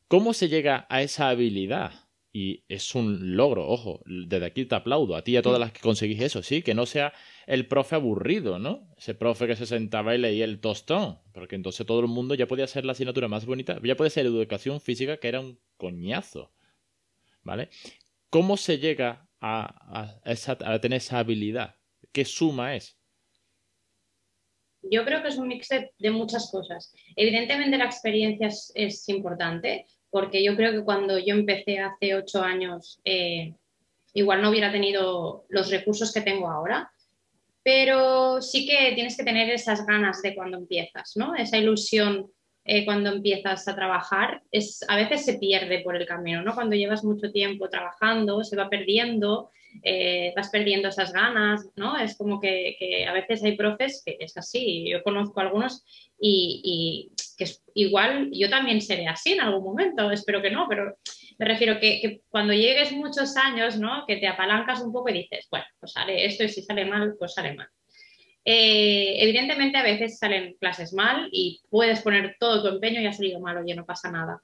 ¿cómo 0.09 0.33
se 0.33 0.49
llega 0.49 0.87
a 0.89 1.03
esa 1.03 1.29
habilidad? 1.29 1.93
Y 2.33 2.65
es 2.69 2.95
un 2.95 3.37
logro, 3.37 3.67
ojo, 3.67 4.03
desde 4.07 4.47
aquí 4.47 4.65
te 4.65 4.77
aplaudo, 4.77 5.17
a 5.17 5.25
ti 5.25 5.33
y 5.33 5.37
a 5.37 5.43
todas 5.43 5.59
las 5.59 5.73
que 5.73 5.81
conseguís 5.81 6.21
eso, 6.21 6.45
sí, 6.45 6.63
que 6.63 6.75
no 6.75 6.87
sea 6.87 7.13
el 7.47 7.67
profe 7.67 7.97
aburrido, 7.97 8.61
¿no? 8.61 8.89
Ese 8.97 9.15
profe 9.15 9.49
que 9.49 9.57
se 9.57 9.67
sentaba 9.67 10.15
y 10.15 10.19
leía 10.19 10.45
el 10.45 10.61
tostón, 10.61 11.19
porque 11.33 11.57
entonces 11.57 11.85
todo 11.85 11.99
el 11.99 12.07
mundo 12.07 12.37
ya 12.37 12.47
podía 12.47 12.69
ser 12.69 12.85
la 12.85 12.93
asignatura 12.93 13.27
más 13.27 13.47
bonita, 13.47 13.81
ya 13.83 13.97
puede 13.97 14.11
ser 14.11 14.27
educación 14.27 14.81
física, 14.81 15.17
que 15.17 15.27
era 15.27 15.41
un 15.41 15.59
coñazo, 15.77 16.53
¿vale? 17.43 17.69
¿Cómo 18.29 18.57
se 18.57 18.79
llega 18.79 19.29
a, 19.41 20.21
a, 20.25 20.81
tener 20.81 20.99
esa 20.99 21.19
habilidad? 21.19 21.77
¿Qué 22.13 22.25
suma 22.25 22.77
es? 22.77 22.97
Yo 24.83 25.05
creo 25.05 25.21
que 25.21 25.29
es 25.29 25.37
un 25.37 25.49
mix 25.49 25.69
de, 25.69 26.11
muchas 26.13 26.49
cosas. 26.53 26.95
Evidentemente 27.17 27.77
la 27.77 27.87
experiencia 27.87 28.49
es 28.75 29.09
importante, 29.09 29.87
porque 30.11 30.43
yo 30.43 30.57
creo 30.57 30.73
que 30.73 30.85
cuando 30.85 31.19
yo 31.19 31.35
empecé 31.35 31.79
hace 31.79 32.15
ocho 32.15 32.43
años, 32.43 33.01
eh, 33.05 33.55
igual 34.15 34.43
no 34.43 34.51
hubiera 34.51 34.73
tenido 34.73 35.45
los 35.49 35.71
recursos 35.71 36.13
que 36.13 36.21
tengo 36.21 36.51
ahora, 36.51 36.91
pero 37.63 38.41
sí 38.43 38.67
que 38.67 38.93
tienes 38.95 39.17
que 39.17 39.25
tener 39.25 39.51
esas 39.51 39.87
ganas 39.87 40.23
de 40.23 40.35
cuando 40.35 40.59
empiezas, 40.59 41.13
¿no? 41.17 41.35
Esa 41.37 41.59
ilusión 41.59 42.31
eh, 42.65 42.85
cuando 42.85 43.11
empiezas 43.11 43.67
a 43.69 43.75
trabajar, 43.75 44.43
es, 44.51 44.85
a 44.89 44.97
veces 44.97 45.25
se 45.25 45.39
pierde 45.39 45.81
por 45.81 45.97
el 45.97 46.07
camino, 46.07 46.43
¿no? 46.43 46.55
Cuando 46.55 46.77
llevas 46.77 47.05
mucho 47.05 47.33
tiempo 47.33 47.69
trabajando, 47.71 48.45
se 48.45 48.57
va 48.57 48.69
perdiendo, 48.69 49.51
eh, 49.83 50.33
vas 50.37 50.51
perdiendo 50.51 50.89
esas 50.89 51.13
ganas, 51.13 51.67
¿no? 51.77 51.97
Es 51.99 52.17
como 52.17 52.39
que, 52.41 52.77
a 53.09 53.13
veces 53.13 53.43
hay 53.43 53.57
profes 53.57 54.03
que 54.05 54.17
es 54.21 54.37
así, 54.37 54.91
yo 54.91 55.03
conozco 55.03 55.41
algunos 55.41 55.85
y, 56.19 57.13
que 57.39 57.45
es, 57.45 57.63
igual 57.75 58.31
yo 58.33 58.51
también 58.51 58.83
seré 58.83 59.07
así 59.07 59.33
en 59.33 59.41
algún 59.41 59.65
momento, 59.65 60.11
espero 60.11 60.43
que 60.43 60.51
no, 60.51 60.67
pero 60.69 60.97
me 61.39 61.47
refiero 61.47 61.81
que, 61.81 62.01
que, 62.01 62.21
cuando 62.29 62.53
llegues 62.53 62.93
muchos 62.93 63.37
años, 63.37 63.79
¿no? 63.79 64.05
Que 64.07 64.17
te 64.17 64.29
apalancas 64.29 64.83
un 64.83 64.93
poco 64.93 65.09
y 65.09 65.15
dices, 65.15 65.49
bueno, 65.51 65.67
pues 65.79 65.97
haré 65.97 66.27
esto 66.27 66.45
y 66.45 66.51
si 66.51 66.63
sale 66.63 66.85
mal, 66.85 67.15
pues 67.19 67.33
sale 67.33 67.55
mal. 67.55 67.69
Eh, 68.45 69.23
evidentemente 69.23 69.77
a 69.77 69.83
veces 69.83 70.19
salen 70.19 70.55
clases 70.59 70.93
mal 70.93 71.29
y 71.31 71.61
puedes 71.69 72.01
poner 72.01 72.37
todo 72.39 72.63
tu 72.63 72.69
empeño 72.69 73.01
y 73.01 73.07
ha 73.07 73.13
salido 73.13 73.41
mal, 73.41 73.59
oye, 73.59 73.75
no 73.75 73.85
pasa 73.85 74.11
nada. 74.11 74.41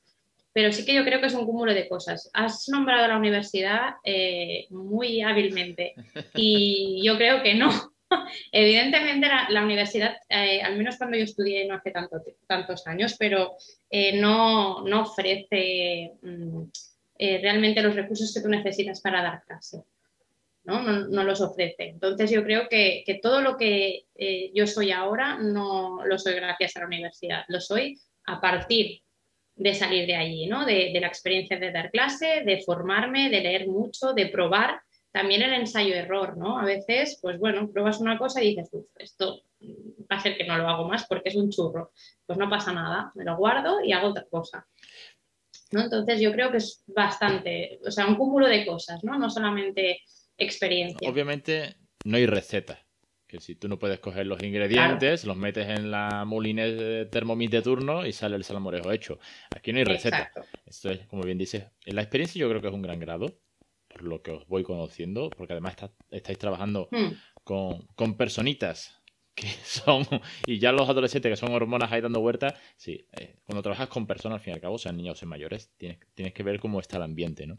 Pero 0.53 0.73
sí 0.73 0.85
que 0.85 0.95
yo 0.95 1.05
creo 1.05 1.21
que 1.21 1.27
es 1.27 1.35
un 1.35 1.47
cúmulo 1.47 1.75
de 1.75 1.89
cosas. 1.89 2.31
Has 2.33 2.69
nombrado 2.69 3.09
la 3.09 3.19
universidad 3.19 3.97
eh, 4.05 4.67
muy 4.71 5.23
hábilmente 5.23 5.95
y 6.35 7.03
yo 7.05 7.17
creo 7.17 7.43
que 7.43 7.55
no. 7.55 7.71
Evidentemente 8.53 9.29
la, 9.49 9.65
universidad, 9.65 10.17
eh, 10.29 10.63
al 10.63 10.77
menos 10.77 10.97
cuando 10.97 11.17
yo 11.17 11.25
estudié 11.25 11.67
no 11.67 11.75
hace 11.75 11.91
tanto, 11.91 12.23
tantos 12.47 12.87
años, 12.87 13.17
pero 13.19 13.57
no, 14.15 14.83
no, 14.83 15.03
ofrece 15.03 16.13
mm, 16.23 16.63
realmente 17.19 17.83
los 17.83 17.97
recursos 17.97 18.33
que 18.33 18.41
tú 18.41 18.49
necesitas 18.49 19.01
para 19.01 19.23
dar 19.23 19.43
clase. 19.45 19.83
¿No? 20.67 20.83
los 20.83 21.41
ofrece. 21.41 21.89
Entonces 21.91 22.31
yo 22.31 22.43
creo 22.43 22.69
que, 22.69 23.05
todo 23.23 23.41
lo 23.41 23.57
que 23.57 24.07
eh, 24.15 24.51
yo 24.55 24.67
soy 24.67 24.91
ahora 24.91 25.39
no 25.39 26.05
lo 26.05 26.19
soy 26.19 26.35
gracias 26.35 26.77
a 26.77 26.81
la 26.81 26.87
universidad, 26.87 27.45
lo 27.49 27.61
soy 27.61 27.99
a 28.27 28.41
partir 28.41 29.03
de 29.55 29.75
salir 29.75 30.07
de 30.07 30.17
allí, 30.17 30.47
¿no? 30.47 30.67
de, 30.67 30.93
la 31.01 31.07
experiencia 31.07 31.59
de 31.59 31.73
dar 31.73 31.91
clase, 31.91 32.43
de 32.45 32.63
formarme, 32.63 33.31
de 33.31 33.41
leer 33.41 33.69
mucho, 33.69 34.13
de 34.13 34.27
probar. 34.27 34.81
También 35.13 35.41
el 35.41 35.55
ensayo-error, 35.55 36.37
¿no? 36.37 36.59
A 36.59 36.65
veces, 36.67 37.19
pues 37.23 37.39
bueno, 37.39 37.71
pruebas 37.71 38.01
una 38.01 38.19
cosa 38.19 38.43
y 38.43 38.55
dices, 38.55 38.69
esto 38.97 39.41
va 39.63 40.17
a 40.17 40.21
ser 40.21 40.37
que 40.37 40.45
no 40.45 40.59
lo 40.59 40.69
hago 40.69 40.87
más 40.87 41.07
porque 41.07 41.31
es 41.31 41.37
un 41.37 41.49
churro. 41.49 41.93
Pues 42.27 42.39
no 42.39 42.51
pasa 42.51 42.75
nada, 42.75 43.13
me 43.15 43.25
lo 43.25 43.35
guardo 43.39 43.83
y 43.83 43.93
hago 43.93 44.09
otra 44.09 44.27
cosa. 44.31 44.67
¿no? 45.73 45.81
Entonces 45.81 46.21
yo 46.21 46.33
creo 46.33 46.51
que 46.51 46.59
es 46.59 46.85
bastante, 46.87 47.81
o 47.87 47.91
sea, 47.91 48.07
un 48.07 48.17
cúmulo 48.17 48.47
de 48.47 48.67
cosas, 48.67 49.03
¿no? 49.05 49.19
No 49.19 49.31
solamente 49.31 50.03
experiencia. 50.39 51.09
Obviamente 51.09 51.77
no 52.05 52.17
hay 52.17 52.27
receta. 52.27 52.83
Que 53.27 53.41
si 53.41 53.57
tú 53.57 53.69
no 53.69 53.79
puedes 53.79 53.99
coger 53.99 54.25
los 54.27 54.41
ingredientes, 54.43 55.25
los 55.25 55.37
metes 55.37 55.69
en 55.69 55.91
la 55.91 56.25
moline 56.25 56.71
de 56.71 57.07
Thermomix 57.07 57.51
de 57.51 57.63
turno 57.63 58.07
y 58.07 58.13
sale 58.13 58.37
el 58.37 58.45
salmorejo 58.45 58.93
hecho. 58.93 59.19
Aquí 59.55 59.73
no 59.73 59.79
hay 59.79 59.85
receta. 59.85 60.31
Esto 60.65 60.91
es, 60.91 61.07
como 61.09 61.23
bien 61.23 61.37
dices, 61.37 61.67
la 61.87 62.03
experiencia 62.03 62.39
yo 62.39 62.49
creo 62.49 62.61
que 62.61 62.69
es 62.69 62.75
un 62.75 62.83
gran 62.83 63.01
grado, 63.01 63.41
por 63.89 64.03
lo 64.03 64.23
que 64.23 64.31
os 64.31 64.47
voy 64.47 64.63
conociendo, 64.63 65.31
porque 65.31 65.55
además 65.55 65.75
estáis 66.11 66.39
trabajando 66.39 66.89
hmm. 66.93 67.13
con, 67.43 67.89
con 67.97 68.17
personitas 68.17 69.03
que 69.37 69.47
son, 69.65 70.05
y 70.47 70.59
ya 70.59 70.73
los 70.73 70.89
adolescentes 70.89 71.31
que 71.31 71.37
son 71.37 71.53
hormonas 71.53 71.93
ahí 71.93 72.01
dando 72.01 72.21
vueltas, 72.21 72.55
sí, 72.77 73.07
eh, 73.13 73.37
cuando 73.45 73.63
trabajas 73.63 73.89
con 73.89 74.07
personas, 74.07 74.39
al 74.39 74.41
fin 74.43 74.53
y 74.53 74.55
al 74.55 74.61
cabo, 74.61 74.79
sean 74.79 74.97
niños 74.97 75.13
o 75.13 75.19
sean 75.21 75.29
mayores, 75.29 75.71
tienes, 75.77 75.99
tienes 76.15 76.35
que 76.35 76.43
ver 76.43 76.59
cómo 76.59 76.81
está 76.81 76.97
el 76.97 77.05
ambiente, 77.05 77.47
¿no? 77.47 77.59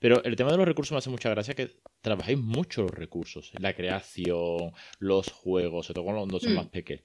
Pero 0.00 0.22
el 0.24 0.36
tema 0.36 0.50
de 0.50 0.58
los 0.58 0.66
recursos 0.66 0.92
me 0.92 0.98
hace 0.98 1.10
mucha 1.10 1.30
gracia 1.30 1.54
que 1.54 1.70
trabajáis 2.02 2.36
mucho 2.36 2.82
los 2.82 2.90
recursos, 2.90 3.52
la 3.58 3.72
creación, 3.72 4.72
los 4.98 5.30
juegos, 5.30 5.86
sobre 5.86 6.02
todo 6.02 6.26
dos 6.26 6.42
son 6.42 6.52
mm. 6.52 6.56
más 6.56 6.66
pequeños. 6.66 7.04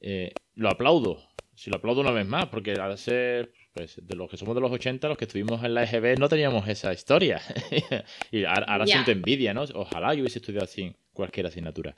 Eh, 0.00 0.32
lo 0.54 0.70
aplaudo, 0.70 1.28
si 1.54 1.70
lo 1.70 1.76
aplaudo 1.76 2.02
una 2.02 2.12
vez 2.12 2.26
más, 2.26 2.46
porque 2.46 2.74
al 2.74 2.96
ser 2.96 3.52
pues, 3.74 4.00
de 4.00 4.14
los 4.14 4.30
que 4.30 4.36
somos 4.36 4.54
de 4.54 4.60
los 4.60 4.70
80, 4.70 5.08
los 5.08 5.18
que 5.18 5.24
estuvimos 5.24 5.64
en 5.64 5.74
la 5.74 5.82
EGB, 5.82 6.16
no 6.16 6.28
teníamos 6.28 6.68
esa 6.68 6.92
historia. 6.92 7.40
y 8.30 8.44
ahora, 8.44 8.86
siento 8.86 9.10
envidia, 9.10 9.52
¿no? 9.52 9.64
Ojalá 9.74 10.14
yo 10.14 10.20
hubiese 10.20 10.38
estudiado 10.38 10.64
así 10.64 10.94
cualquier 11.18 11.46
asignatura. 11.46 11.96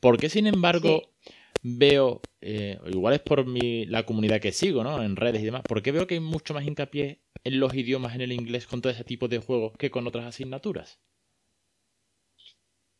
¿Por 0.00 0.18
qué, 0.18 0.30
sin 0.30 0.46
embargo, 0.46 1.02
veo, 1.62 2.22
eh, 2.40 2.78
igual 2.86 3.14
es 3.14 3.20
por 3.20 3.46
mi, 3.46 3.84
la 3.84 4.04
comunidad 4.04 4.40
que 4.40 4.50
sigo, 4.50 4.82
¿no? 4.82 5.02
En 5.02 5.14
redes 5.14 5.42
y 5.42 5.44
demás, 5.44 5.62
¿por 5.62 5.82
qué 5.82 5.92
veo 5.92 6.06
que 6.06 6.14
hay 6.14 6.20
mucho 6.20 6.54
más 6.54 6.66
hincapié 6.66 7.20
en 7.44 7.60
los 7.60 7.74
idiomas, 7.74 8.14
en 8.14 8.22
el 8.22 8.32
inglés, 8.32 8.66
con 8.66 8.80
todo 8.80 8.90
ese 8.92 9.04
tipo 9.04 9.28
de 9.28 9.38
juegos 9.38 9.72
que 9.78 9.90
con 9.90 10.06
otras 10.06 10.24
asignaturas? 10.24 10.98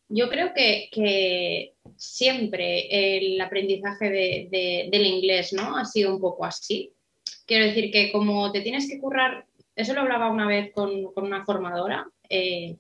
Yo 0.09 0.29
creo 0.29 0.53
que, 0.55 1.73
siempre 1.97 3.17
el 3.17 3.41
aprendizaje 3.41 4.11
del 4.51 5.07
inglés 5.07 5.55
¿no? 5.55 5.77
ha 5.79 5.87
sido 5.87 6.15
un 6.15 6.21
poco 6.21 6.45
así. 6.45 6.93
Quiero 7.47 7.65
decir 7.65 7.91
que 7.91 8.13
como 8.13 8.53
te 8.53 8.61
tienes 8.61 8.89
que 8.89 8.99
currar, 8.99 9.47
eso 9.75 9.95
lo 9.95 10.03
hablaba 10.03 10.31
una 10.31 10.47
vez 10.47 10.71
con, 10.75 10.91
una 11.17 11.47
formadora, 11.47 12.07
eh, 12.29 12.77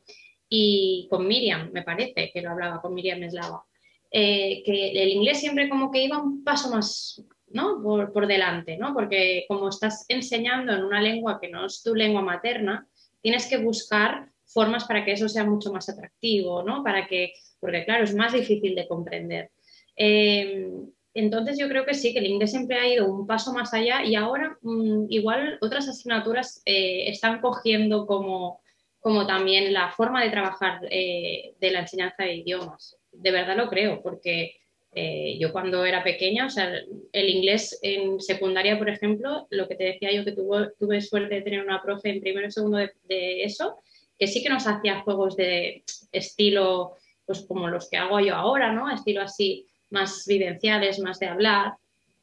y 0.55 1.07
con 1.09 1.27
Miriam, 1.27 1.71
me 1.73 1.83
parece 1.83 2.31
que 2.31 2.43
lo 2.43 2.51
hablaba 2.51 2.83
con 2.83 2.93
Miriam 2.93 3.19
Meslava, 3.19 3.65
eh, 4.11 4.63
que 4.63 4.91
el 4.91 5.09
inglés 5.09 5.41
siempre 5.41 5.67
como 5.67 5.91
que 5.91 6.05
iba 6.05 6.23
un 6.23 6.45
paso 6.45 6.69
más 6.69 7.25
¿no? 7.49 7.83
por, 7.83 8.27
delante, 8.27 8.77
¿no? 8.77 8.93
porque 8.93 9.47
como 9.49 9.71
estás 9.71 10.05
enseñando 10.09 10.75
en 10.75 10.85
una 10.85 11.01
lengua 11.01 11.39
que 11.41 11.49
no 11.49 11.65
es 11.65 11.83
tu 11.83 11.95
lengua 11.95 12.21
materna, 12.21 12.87
tienes 13.23 13.47
que 13.47 13.57
buscar 13.57 14.29
formas 14.45 14.85
para 14.85 15.07
que 15.07 15.13
eso 15.13 15.27
sea 15.27 15.45
mucho 15.45 15.73
más 15.73 15.89
atractivo, 15.89 16.63
¿no? 16.63 16.85
Para 16.85 17.07
que, 17.07 17.33
porque 17.59 17.87
claro, 17.87 18.05
es 18.05 18.15
más 18.15 18.35
difícil 18.35 18.75
de 18.75 18.87
comprender. 18.87 19.51
Eh, 19.97 20.69
entonces 21.15 21.59
yo 21.59 21.67
creo 21.69 21.87
que 21.87 21.95
sí, 21.95 22.13
que 22.13 22.19
el 22.19 22.27
inglés 22.27 22.51
siempre 22.51 22.77
ha 22.77 22.87
ido 22.87 23.11
un 23.11 23.27
paso 23.27 23.55
más 23.55 23.73
allá 23.73 24.05
y 24.05 24.17
ahora 24.17 24.59
mm, 24.61 25.07
igual 25.09 25.57
otras 25.63 25.89
asignaturas 25.89 26.61
eh, 26.67 27.09
están 27.09 27.41
cogiendo 27.41 28.07
como 28.07 28.62
como 29.03 29.27
también 29.27 29.73
la 29.73 29.91
forma 29.91 30.23
de 30.23 30.31
trabajar 30.31 30.81
eh, 30.89 31.55
de 31.61 31.71
la 31.73 31.81
enseñanza 31.81 32.23
de 32.23 32.37
idiomas. 32.37 32.97
De 33.11 33.33
verdad 33.33 33.57
lo 33.57 33.69
creo, 33.69 34.01
porque 34.01 34.55
eh, 34.95 35.37
yo 35.41 35.51
cuando 35.51 35.85
era 35.85 36.05
pequeña, 36.05 36.47
o 36.47 36.51
sea, 36.51 36.73
el 37.13 37.29
inglés 37.29 37.81
en 37.83 38.21
secundaria, 38.21 38.79
por 38.79 38.89
ejemplo, 38.89 39.49
lo 39.51 39.67
que 39.67 39.75
te 39.75 39.85
decía 39.85 40.13
yo 40.13 40.25
que 40.25 40.33
tuve 40.33 41.01
suerte 41.01 41.35
de 41.35 41.43
tener 41.43 41.65
una 41.65 41.83
profe 41.83 42.11
en 42.11 42.21
primero 42.21 42.47
y 42.47 42.53
segundo 42.53 42.79
de, 42.79 43.43
eso, 43.43 43.83
que 44.17 44.29
sí 44.29 44.41
que 44.41 44.49
nos 44.49 44.69
hacía 44.69 45.01
juegos 45.01 45.35
de 45.35 45.83
estilo, 46.13 46.97
pues 47.27 47.45
como 47.49 47.67
los 47.67 47.91
que 47.91 47.97
hago 47.97 48.21
yo 48.21 48.37
ahora, 48.37 48.73
¿no? 48.73 48.89
Estilo 48.89 49.23
así, 49.23 49.67
más 49.91 50.25
vivenciales, 50.29 51.01
más 51.01 51.19
de 51.19 51.27
hablar, 51.27 51.73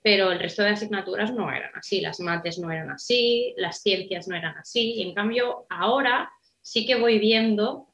pero 0.01 0.31
el 0.31 0.39
resto 0.39 0.63
de 0.63 0.69
asignaturas 0.69 1.33
no 1.33 1.51
eran 1.51 1.71
así, 1.75 1.99
las 1.99 2.21
mates 2.21 2.57
no 2.57 2.71
eran 2.71 2.89
así, 2.89 3.53
las 3.57 3.81
ciencias 3.81 4.29
no 4.29 4.37
eran 4.37 4.55
así, 4.57 4.93
y 4.93 5.01
en 5.01 5.13
cambio 5.13 5.65
ahora 5.69 6.31
sí 6.69 6.85
que 6.85 6.95
voy 6.95 7.17
viendo 7.17 7.87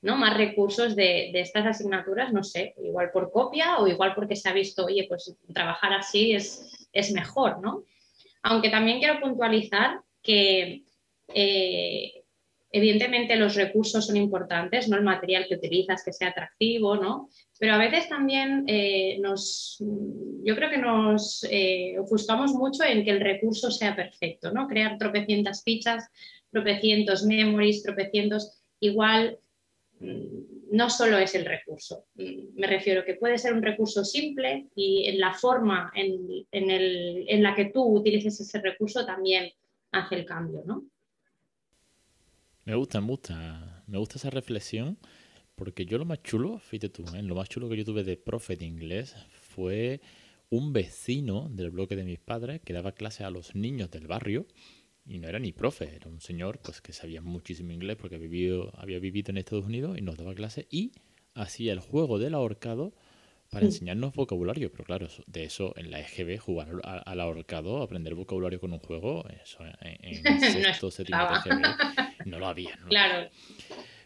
¿no? 0.00 0.16
más 0.16 0.34
recursos 0.38 0.96
de, 0.96 1.30
estas 1.34 1.66
asignaturas, 1.66 2.32
no 2.32 2.42
sé, 2.42 2.74
igual 2.82 3.10
por 3.12 3.30
copia 3.30 3.76
o 3.78 3.86
igual 3.86 4.14
porque 4.14 4.36
se 4.36 4.48
ha 4.48 4.54
visto, 4.54 4.86
oye, 4.86 5.04
pues 5.06 5.36
trabajar 5.52 5.92
así 5.92 6.32
es, 6.32 6.88
es 6.94 7.12
mejor, 7.12 7.60
¿no? 7.60 7.84
Aunque 8.42 8.70
también 8.70 9.00
quiero 9.00 9.20
puntualizar 9.20 10.00
que 10.22 10.82
eh, 11.28 12.24
evidentemente 12.70 13.36
los 13.36 13.54
recursos 13.54 14.06
son 14.06 14.16
importantes, 14.16 14.88
¿no? 14.88 14.96
El 14.96 15.04
material 15.04 15.46
que 15.46 15.56
utilizas, 15.56 16.02
que 16.02 16.14
sea 16.14 16.28
atractivo, 16.28 16.96
¿no? 16.96 17.28
Pero 17.58 17.74
a 17.74 17.78
veces 17.78 18.08
también 18.08 18.64
eh, 18.66 19.18
nos, 19.20 19.76
yo 20.42 20.56
creo 20.56 20.70
que 20.70 20.78
nos 20.78 21.46
eh, 21.50 21.96
ofuscamos 21.98 22.54
mucho 22.54 22.82
en 22.82 23.04
que 23.04 23.10
el 23.10 23.20
recurso 23.20 23.70
sea 23.70 23.94
perfecto, 23.94 24.50
¿no? 24.52 24.66
Crear 24.66 24.96
tropecientas 24.96 25.62
fichas 25.62 26.08
tropecientos 26.52 27.24
memories, 27.24 27.82
tropecientos, 27.82 28.62
igual 28.78 29.38
mm, 29.98 30.52
no 30.72 30.90
solo 30.90 31.18
es 31.18 31.34
el 31.34 31.44
recurso. 31.44 32.06
Me 32.14 32.66
refiero 32.66 33.04
que 33.04 33.14
puede 33.14 33.38
ser 33.38 33.54
un 33.54 33.62
recurso 33.62 34.04
simple 34.04 34.68
y 34.74 35.06
en 35.06 35.18
la 35.18 35.32
forma 35.34 35.90
en, 35.94 36.46
en, 36.50 37.42
la 37.42 37.54
que 37.54 37.66
tú 37.66 37.82
utilices 37.82 38.38
ese 38.40 38.60
recurso 38.60 39.04
también 39.04 39.50
hace 39.90 40.14
el 40.14 40.24
cambio, 40.24 40.62
¿no? 40.64 40.84
Me 42.64 42.74
gusta, 42.74 43.00
me 43.00 43.08
gusta, 43.08 43.84
me 43.86 43.98
gusta 43.98 44.16
esa 44.16 44.30
reflexión 44.30 44.98
porque 45.54 45.84
yo 45.84 45.98
lo 45.98 46.04
más 46.04 46.22
chulo, 46.22 46.58
fíjate 46.58 46.88
tú, 46.88 47.04
¿eh? 47.14 47.22
lo 47.22 47.34
más 47.34 47.48
chulo 47.48 47.68
que 47.68 47.76
yo 47.76 47.84
tuve 47.84 48.04
de 48.04 48.16
profe 48.16 48.56
de 48.56 48.64
inglés 48.64 49.16
fue 49.40 50.00
un 50.48 50.72
vecino 50.72 51.48
del 51.50 51.70
bloque 51.70 51.96
de 51.96 52.04
mis 52.04 52.18
padres 52.18 52.60
que 52.62 52.72
daba 52.72 52.92
clase 52.92 53.24
a 53.24 53.30
los 53.30 53.54
niños 53.54 53.90
del 53.90 54.06
barrio 54.06 54.46
y 55.04 55.18
no 55.18 55.28
era 55.28 55.38
ni 55.38 55.52
profe, 55.52 55.94
era 55.96 56.08
un 56.08 56.20
señor 56.20 56.58
pues 56.60 56.80
que 56.80 56.92
sabía 56.92 57.20
muchísimo 57.20 57.72
inglés 57.72 57.96
porque 58.00 58.16
había 58.16 58.28
vivido, 58.28 58.72
había 58.76 58.98
vivido 58.98 59.30
en 59.30 59.38
Estados 59.38 59.64
Unidos 59.64 59.98
y 59.98 60.02
nos 60.02 60.16
daba 60.16 60.34
clase 60.34 60.66
y 60.70 60.92
hacía 61.34 61.72
el 61.72 61.80
juego 61.80 62.18
del 62.18 62.34
ahorcado 62.34 62.92
para 63.50 63.66
enseñarnos 63.66 64.14
vocabulario, 64.14 64.72
pero 64.72 64.84
claro, 64.84 65.08
de 65.26 65.44
eso 65.44 65.74
en 65.76 65.90
la 65.90 66.00
EGB, 66.00 66.38
jugar 66.38 66.80
al 66.82 67.20
ahorcado, 67.20 67.82
aprender 67.82 68.14
vocabulario 68.14 68.58
con 68.58 68.72
un 68.72 68.78
juego, 68.78 69.28
eso 69.28 69.58
en, 69.82 70.22
sexto, 70.40 70.90
séptimo 70.90 71.20
EGB, 71.20 72.26
no 72.26 72.38
lo 72.38 72.46
había. 72.46 72.78
claro. 72.88 73.28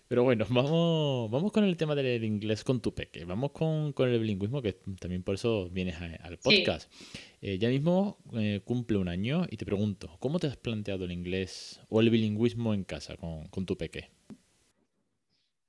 Pero 0.09 0.23
bueno, 0.23 0.47
vamos, 0.51 1.31
vamos 1.31 1.53
con 1.53 1.65
el 1.65 1.77
tema 1.77 1.95
del 1.95 2.25
inglés 2.25 2.65
con 2.65 2.81
tu 2.81 2.95
peque. 2.95 3.25
Vamos 3.25 3.53
con, 3.53 3.95
el 3.99 4.21
bilingüismo, 4.21 4.63
que 4.63 4.75
también 5.01 5.23
por 5.23 5.35
eso 5.35 5.69
vienes 5.71 5.97
al 6.01 6.39
podcast. 6.39 6.93
Eh, 7.41 7.59
ya 7.59 7.69
mismo 7.69 8.19
eh, 8.35 8.61
cumple 8.65 8.99
un 8.99 9.09
año 9.09 9.47
y 9.51 9.57
te 9.57 9.67
pregunto, 9.67 10.17
¿cómo 10.21 10.39
te 10.39 10.47
has 10.47 10.57
planteado 10.57 11.05
el 11.05 11.13
inglés 11.13 11.81
o 11.89 12.01
el 12.01 12.11
bilingüismo 12.11 12.75
en 12.75 12.85
casa 12.85 13.17
con, 13.17 13.67
tu 13.67 13.77
peque? 13.77 14.11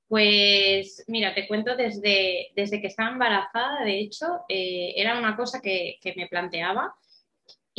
Pues 0.08 1.04
mira, 1.06 1.34
te 1.34 1.46
cuento 1.46 1.76
desde, 1.76 2.48
desde 2.56 2.80
que 2.80 2.86
estaba 2.86 3.10
embarazada, 3.10 3.84
de 3.84 4.00
hecho, 4.00 4.26
eh, 4.48 4.94
era 4.96 5.18
una 5.18 5.36
cosa 5.36 5.60
que, 5.60 5.98
que 6.00 6.14
me 6.16 6.28
planteaba 6.28 6.94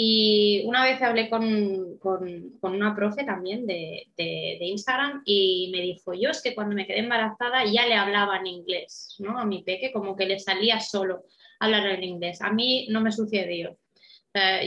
y 0.02 0.62
una 0.64 0.86
vez 0.86 1.02
hablé 1.02 1.30
con, 1.30 1.98
con, 1.98 2.50
una 2.62 2.96
profe 2.96 3.26
también 3.26 3.68
de, 3.68 4.08
de, 4.16 4.58
Instagram 4.62 5.24
y 5.26 5.70
me 5.74 5.82
dijo, 5.82 6.14
yo 6.14 6.30
es 6.30 6.42
que 6.42 6.56
cuando 6.56 6.74
me 6.74 6.88
quedé 6.88 7.00
embarazada 7.00 7.66
ya 7.66 7.86
le 7.86 7.96
hablaba 7.96 8.38
en 8.38 8.48
inglés, 8.48 9.18
¿no? 9.20 9.38
A 9.38 9.44
mi 9.44 9.62
peque, 9.62 9.92
como 9.92 10.16
que 10.16 10.26
le 10.26 10.40
salía 10.40 10.80
solo 10.80 11.26
hablar 11.60 11.86
en 11.88 12.06
inglés. 12.06 12.42
A 12.42 12.50
mí 12.50 12.88
no 12.90 13.02
me 13.02 13.12
sucedió. 13.12 13.78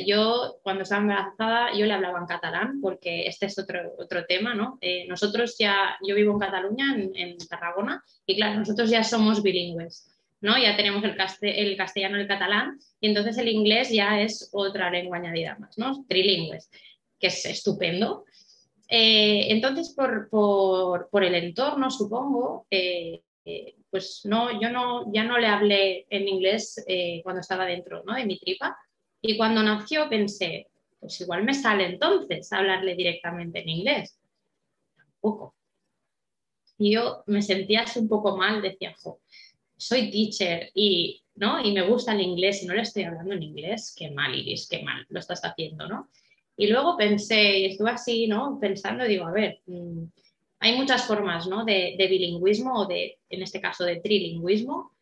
yo 0.07 0.59
cuando 0.63 0.83
estaba 0.83 1.01
embarazada 1.01 1.73
yo 1.73 1.87
le 1.87 1.95
hablaba 1.95 2.19
en 2.19 2.27
catalán 2.27 2.83
porque 2.83 3.27
este 3.27 3.47
es 3.47 3.59
otro, 3.59 3.81
otro 3.99 4.27
tema, 4.27 4.53
¿no? 4.53 4.77
Eh, 4.83 5.07
nosotros 5.09 5.57
ya, 5.59 5.97
yo 6.07 6.15
vivo 6.15 6.33
en 6.35 6.41
Cataluña, 6.41 6.95
en, 6.95 7.11
en 7.17 7.39
Tarragona, 7.39 8.05
y 8.27 8.37
claro, 8.37 8.59
nosotros 8.59 8.91
ya 8.91 9.03
somos 9.03 9.43
bilingües. 9.43 10.12
¿No? 10.43 10.59
Ya 10.59 10.77
tenemos 10.77 11.03
el, 11.05 11.17
el 11.41 11.77
castellano 11.77 12.19
y 12.19 12.23
el 12.23 12.29
catalán, 12.29 12.79
y 13.01 13.09
entonces 13.09 13.39
el 13.39 13.49
inglés 13.49 13.91
ya 13.91 14.21
es 14.21 14.51
otra 14.53 14.91
lengua 14.91 15.17
añadida 15.17 15.57
más, 15.59 15.79
¿no? 15.79 16.05
Trilingües, 16.07 16.69
que 17.19 17.29
es 17.29 17.47
estupendo. 17.47 18.25
Eh, 18.89 19.47
entonces, 19.51 19.95
por, 19.95 21.25
el 21.25 21.35
entorno, 21.35 21.91
supongo, 21.91 22.67
eh, 22.71 23.23
eh, 23.45 23.77
pues 23.89 24.23
no, 24.25 24.61
yo 24.61 24.69
no, 24.69 25.11
ya 25.13 25.25
no 25.25 25.39
le 25.39 25.47
hablé 25.47 26.07
en 26.11 26.29
inglés 26.29 26.85
cuando 27.23 27.41
estaba 27.41 27.65
dentro 27.65 28.03
¿no? 28.05 28.15
de 28.15 28.27
mi 28.27 28.39
tripa, 28.39 28.77
y 29.23 29.37
cuando 29.37 29.63
nació 29.63 30.09
pensé, 30.11 30.69
pues 31.01 31.21
igual 31.21 31.45
me 31.45 31.55
sale 31.55 31.87
entonces 31.87 32.53
hablarle 32.53 32.95
directamente 32.95 33.61
en 33.61 33.69
inglés. 33.69 34.19
Tampoco. 34.97 35.55
Y 36.77 36.93
yo 36.95 37.23
me 37.27 37.41
sentía 37.43 37.85
un 37.97 38.09
poco 38.09 38.37
mal, 38.37 38.61
decía, 38.61 38.95
jo, 39.01 39.21
soy 39.83 40.11
teacher 40.11 40.71
y, 40.75 41.23
¿no? 41.35 41.65
y 41.65 41.73
me 41.73 41.83
gusta 41.83 42.13
el 42.13 42.21
inglés 42.21 42.63
y 42.63 42.67
no 42.67 42.75
le 42.75 42.83
estoy 42.83 43.03
hablando 43.03 43.35
en 43.35 43.43
inglés, 43.43 43.95
qué 43.97 44.11
mal, 44.11 44.35
Iris, 44.35 44.69
qué 44.69 44.83
mal 44.83 45.05
lo 45.09 45.19
estás 45.19 45.41
haciendo, 45.45 45.89
¿no? 45.89 46.09
Y 46.57 46.69
luego 46.69 46.97
pensé, 46.97 47.59
y 47.59 47.65
estuve 47.67 47.91
así, 47.91 48.27
¿no? 48.29 48.59
Pensando, 48.61 49.05
digo, 49.05 49.27
a 49.27 49.33
ver, 49.33 49.61
mm, 49.67 50.05
hay 50.61 50.77
muchas 50.77 51.05
formas, 51.07 51.49
¿no? 51.49 51.65
De, 51.65 51.97
bilingüismo 51.99 52.75
o 52.75 52.87
de, 52.87 53.19
en 53.31 53.43
este 53.43 53.61
caso, 53.61 53.85
de 53.85 53.97
trilingüismo. 53.97 54.93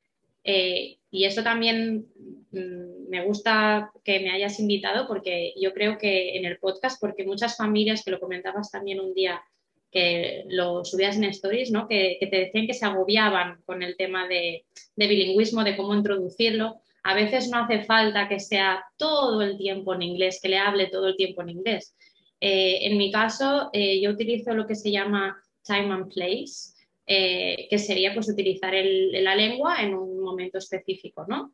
Eh, 0.43 0.97
y 1.11 1.25
eso 1.25 1.43
también 1.43 2.07
mm, 2.53 3.11
me 3.11 3.25
gusta 3.27 3.91
que 4.05 4.21
me 4.21 4.31
hayas 4.31 4.59
invitado 4.61 5.07
porque 5.07 5.53
yo 5.61 5.75
creo 5.75 5.99
que 5.99 6.37
en 6.39 6.47
el 6.47 6.59
podcast, 6.59 6.99
porque 7.01 7.27
muchas 7.27 7.57
familias, 7.57 8.03
que 8.05 8.13
lo 8.13 8.21
comentabas 8.21 8.71
también 8.71 9.01
un 9.01 9.13
día, 9.13 9.43
que 9.91 10.45
lo 10.49 10.85
subías 10.85 11.17
en 11.17 11.25
stories, 11.25 11.71
¿no? 11.71 11.89
que, 11.89 12.19
te 12.21 12.37
decían 12.37 12.67
que 12.67 12.75
se 12.75 12.87
agobiaban 12.87 13.61
con 13.67 13.83
el 13.83 13.97
tema 13.97 14.29
de, 14.29 14.65
bilingüismo, 14.97 15.65
de 15.65 15.77
cómo 15.77 15.95
introducirlo. 15.95 16.81
A 17.03 17.15
veces 17.15 17.49
no 17.49 17.59
hace 17.59 17.85
falta 17.85 18.29
que 18.29 18.39
sea 18.39 18.85
todo 18.97 19.43
el 19.43 19.57
tiempo 19.57 19.95
en 19.95 20.03
inglés, 20.03 20.39
que 20.41 20.49
le 20.49 20.59
hable 20.59 20.87
todo 20.87 21.09
el 21.09 21.17
tiempo 21.17 21.43
en 21.43 21.51
inglés. 21.51 21.97
Eh, 22.41 22.87
en 22.87 22.99
mi 22.99 23.11
caso, 23.11 23.71
eh, 23.73 24.01
yo 24.01 24.11
utilizo 24.11 24.55
lo 24.55 24.67
que 24.67 24.75
se 24.75 24.91
llama 24.91 25.43
time 25.65 25.93
and 25.93 26.13
place, 26.13 26.75
eh, 27.07 27.67
que 27.69 27.79
sería 27.79 28.15
pues 28.15 28.29
utilizar 28.29 28.73
la 28.75 29.35
lengua 29.35 29.83
en 29.83 29.95
un 29.95 30.21
momento 30.21 30.59
específico, 30.59 31.27
¿no? 31.29 31.53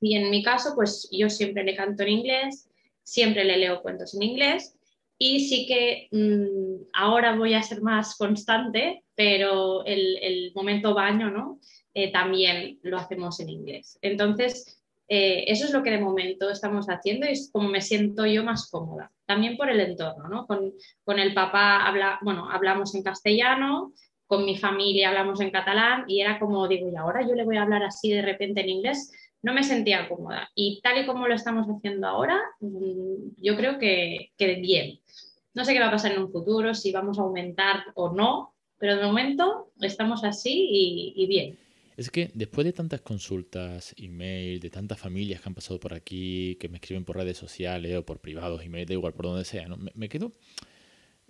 Y 0.00 0.16
en 0.16 0.30
mi 0.30 0.42
caso, 0.42 0.72
pues 0.74 1.08
yo 1.12 1.28
siempre 1.28 1.62
le 1.62 1.76
canto 1.76 2.02
en 2.04 2.08
inglés, 2.08 2.70
siempre 3.02 3.44
le 3.44 3.58
leo 3.58 3.82
cuentos 3.82 4.14
en 4.14 4.22
inglés 4.22 4.74
y 5.22 5.40
sí 5.40 5.66
que 5.66 6.08
mm, 6.12 6.88
ahora 6.94 7.36
voy 7.36 7.52
a 7.52 7.62
ser 7.62 7.82
más 7.82 8.16
constante, 8.16 9.04
pero 9.14 9.84
el, 9.84 10.50
momento 10.54 10.94
baño, 10.94 11.30
¿no? 11.30 11.60
Eh, 11.92 12.10
también 12.10 12.78
lo 12.82 12.96
hacemos 12.96 13.38
en 13.40 13.50
inglés. 13.50 13.98
Entonces, 14.00 14.82
eh, 15.08 15.44
eso 15.46 15.66
es 15.66 15.72
lo 15.74 15.82
que 15.82 15.90
de 15.90 16.00
momento 16.00 16.48
estamos 16.48 16.86
haciendo 16.86 17.26
y 17.26 17.32
es 17.32 17.50
como 17.52 17.68
me 17.68 17.82
siento 17.82 18.24
yo 18.24 18.42
más 18.44 18.70
cómoda. 18.70 19.12
También 19.26 19.58
por 19.58 19.68
el 19.68 19.80
entorno, 19.80 20.26
¿no? 20.26 20.46
Con, 20.46 20.72
con 21.04 21.18
el 21.18 21.34
papá 21.34 21.86
habla, 21.86 22.18
bueno, 22.22 22.50
hablamos 22.50 22.94
en 22.94 23.02
castellano, 23.02 23.92
con 24.26 24.46
mi 24.46 24.56
familia 24.56 25.10
hablamos 25.10 25.42
en 25.42 25.50
catalán 25.50 26.04
y 26.08 26.22
era 26.22 26.38
como 26.38 26.66
digo, 26.66 26.88
y 26.88 26.96
ahora 26.96 27.28
yo 27.28 27.34
le 27.34 27.44
voy 27.44 27.58
a 27.58 27.62
hablar 27.62 27.82
así 27.82 28.10
de 28.10 28.22
repente 28.22 28.62
en 28.62 28.70
inglés 28.70 29.12
no 29.42 29.54
me 29.54 29.64
sentía 29.64 30.08
cómoda. 30.08 30.50
Y 30.54 30.80
tal 30.82 31.02
y 31.02 31.06
como 31.06 31.26
lo 31.26 31.34
estamos 31.34 31.66
haciendo 31.66 32.06
ahora, 32.06 32.38
mm, 32.60 33.34
yo 33.38 33.56
creo 33.56 33.78
que, 33.78 34.32
bien. 34.38 35.00
No 35.54 35.64
sé 35.64 35.72
qué 35.72 35.80
va 35.80 35.88
a 35.88 35.92
pasar 35.92 36.12
en 36.12 36.22
un 36.22 36.32
futuro, 36.32 36.74
si 36.74 36.92
vamos 36.92 37.18
a 37.18 37.22
aumentar 37.22 37.84
o 37.94 38.12
no, 38.12 38.54
pero 38.78 38.96
de 38.96 39.04
momento 39.04 39.72
estamos 39.80 40.24
así 40.24 41.14
y, 41.16 41.26
bien. 41.26 41.58
Es 41.96 42.10
que 42.10 42.30
después 42.34 42.64
de 42.64 42.72
tantas 42.72 43.00
consultas, 43.02 43.94
email, 43.98 44.60
de 44.60 44.70
tantas 44.70 44.98
familias 44.98 45.40
que 45.40 45.48
han 45.48 45.54
pasado 45.54 45.78
por 45.80 45.92
aquí, 45.92 46.56
que 46.60 46.68
me 46.68 46.76
escriben 46.76 47.04
por 47.04 47.16
redes 47.16 47.36
sociales 47.36 47.96
o 47.96 48.06
por 48.06 48.20
privados, 48.20 48.62
email, 48.64 48.86
da 48.86 48.94
igual 48.94 49.12
por 49.12 49.26
donde 49.26 49.44
sea, 49.44 49.68
¿no? 49.68 49.76
me 49.76 50.08
quedo, 50.08 50.32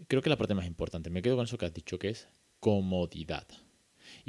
creo 0.06 0.22
que 0.22 0.30
la 0.30 0.36
parte 0.36 0.54
más 0.54 0.66
importante, 0.66 1.10
me 1.10 1.22
quedo 1.22 1.36
con 1.36 1.44
eso 1.44 1.58
que 1.58 1.66
has 1.66 1.74
dicho, 1.74 1.98
que 1.98 2.10
es 2.10 2.28
comodidad. 2.60 3.46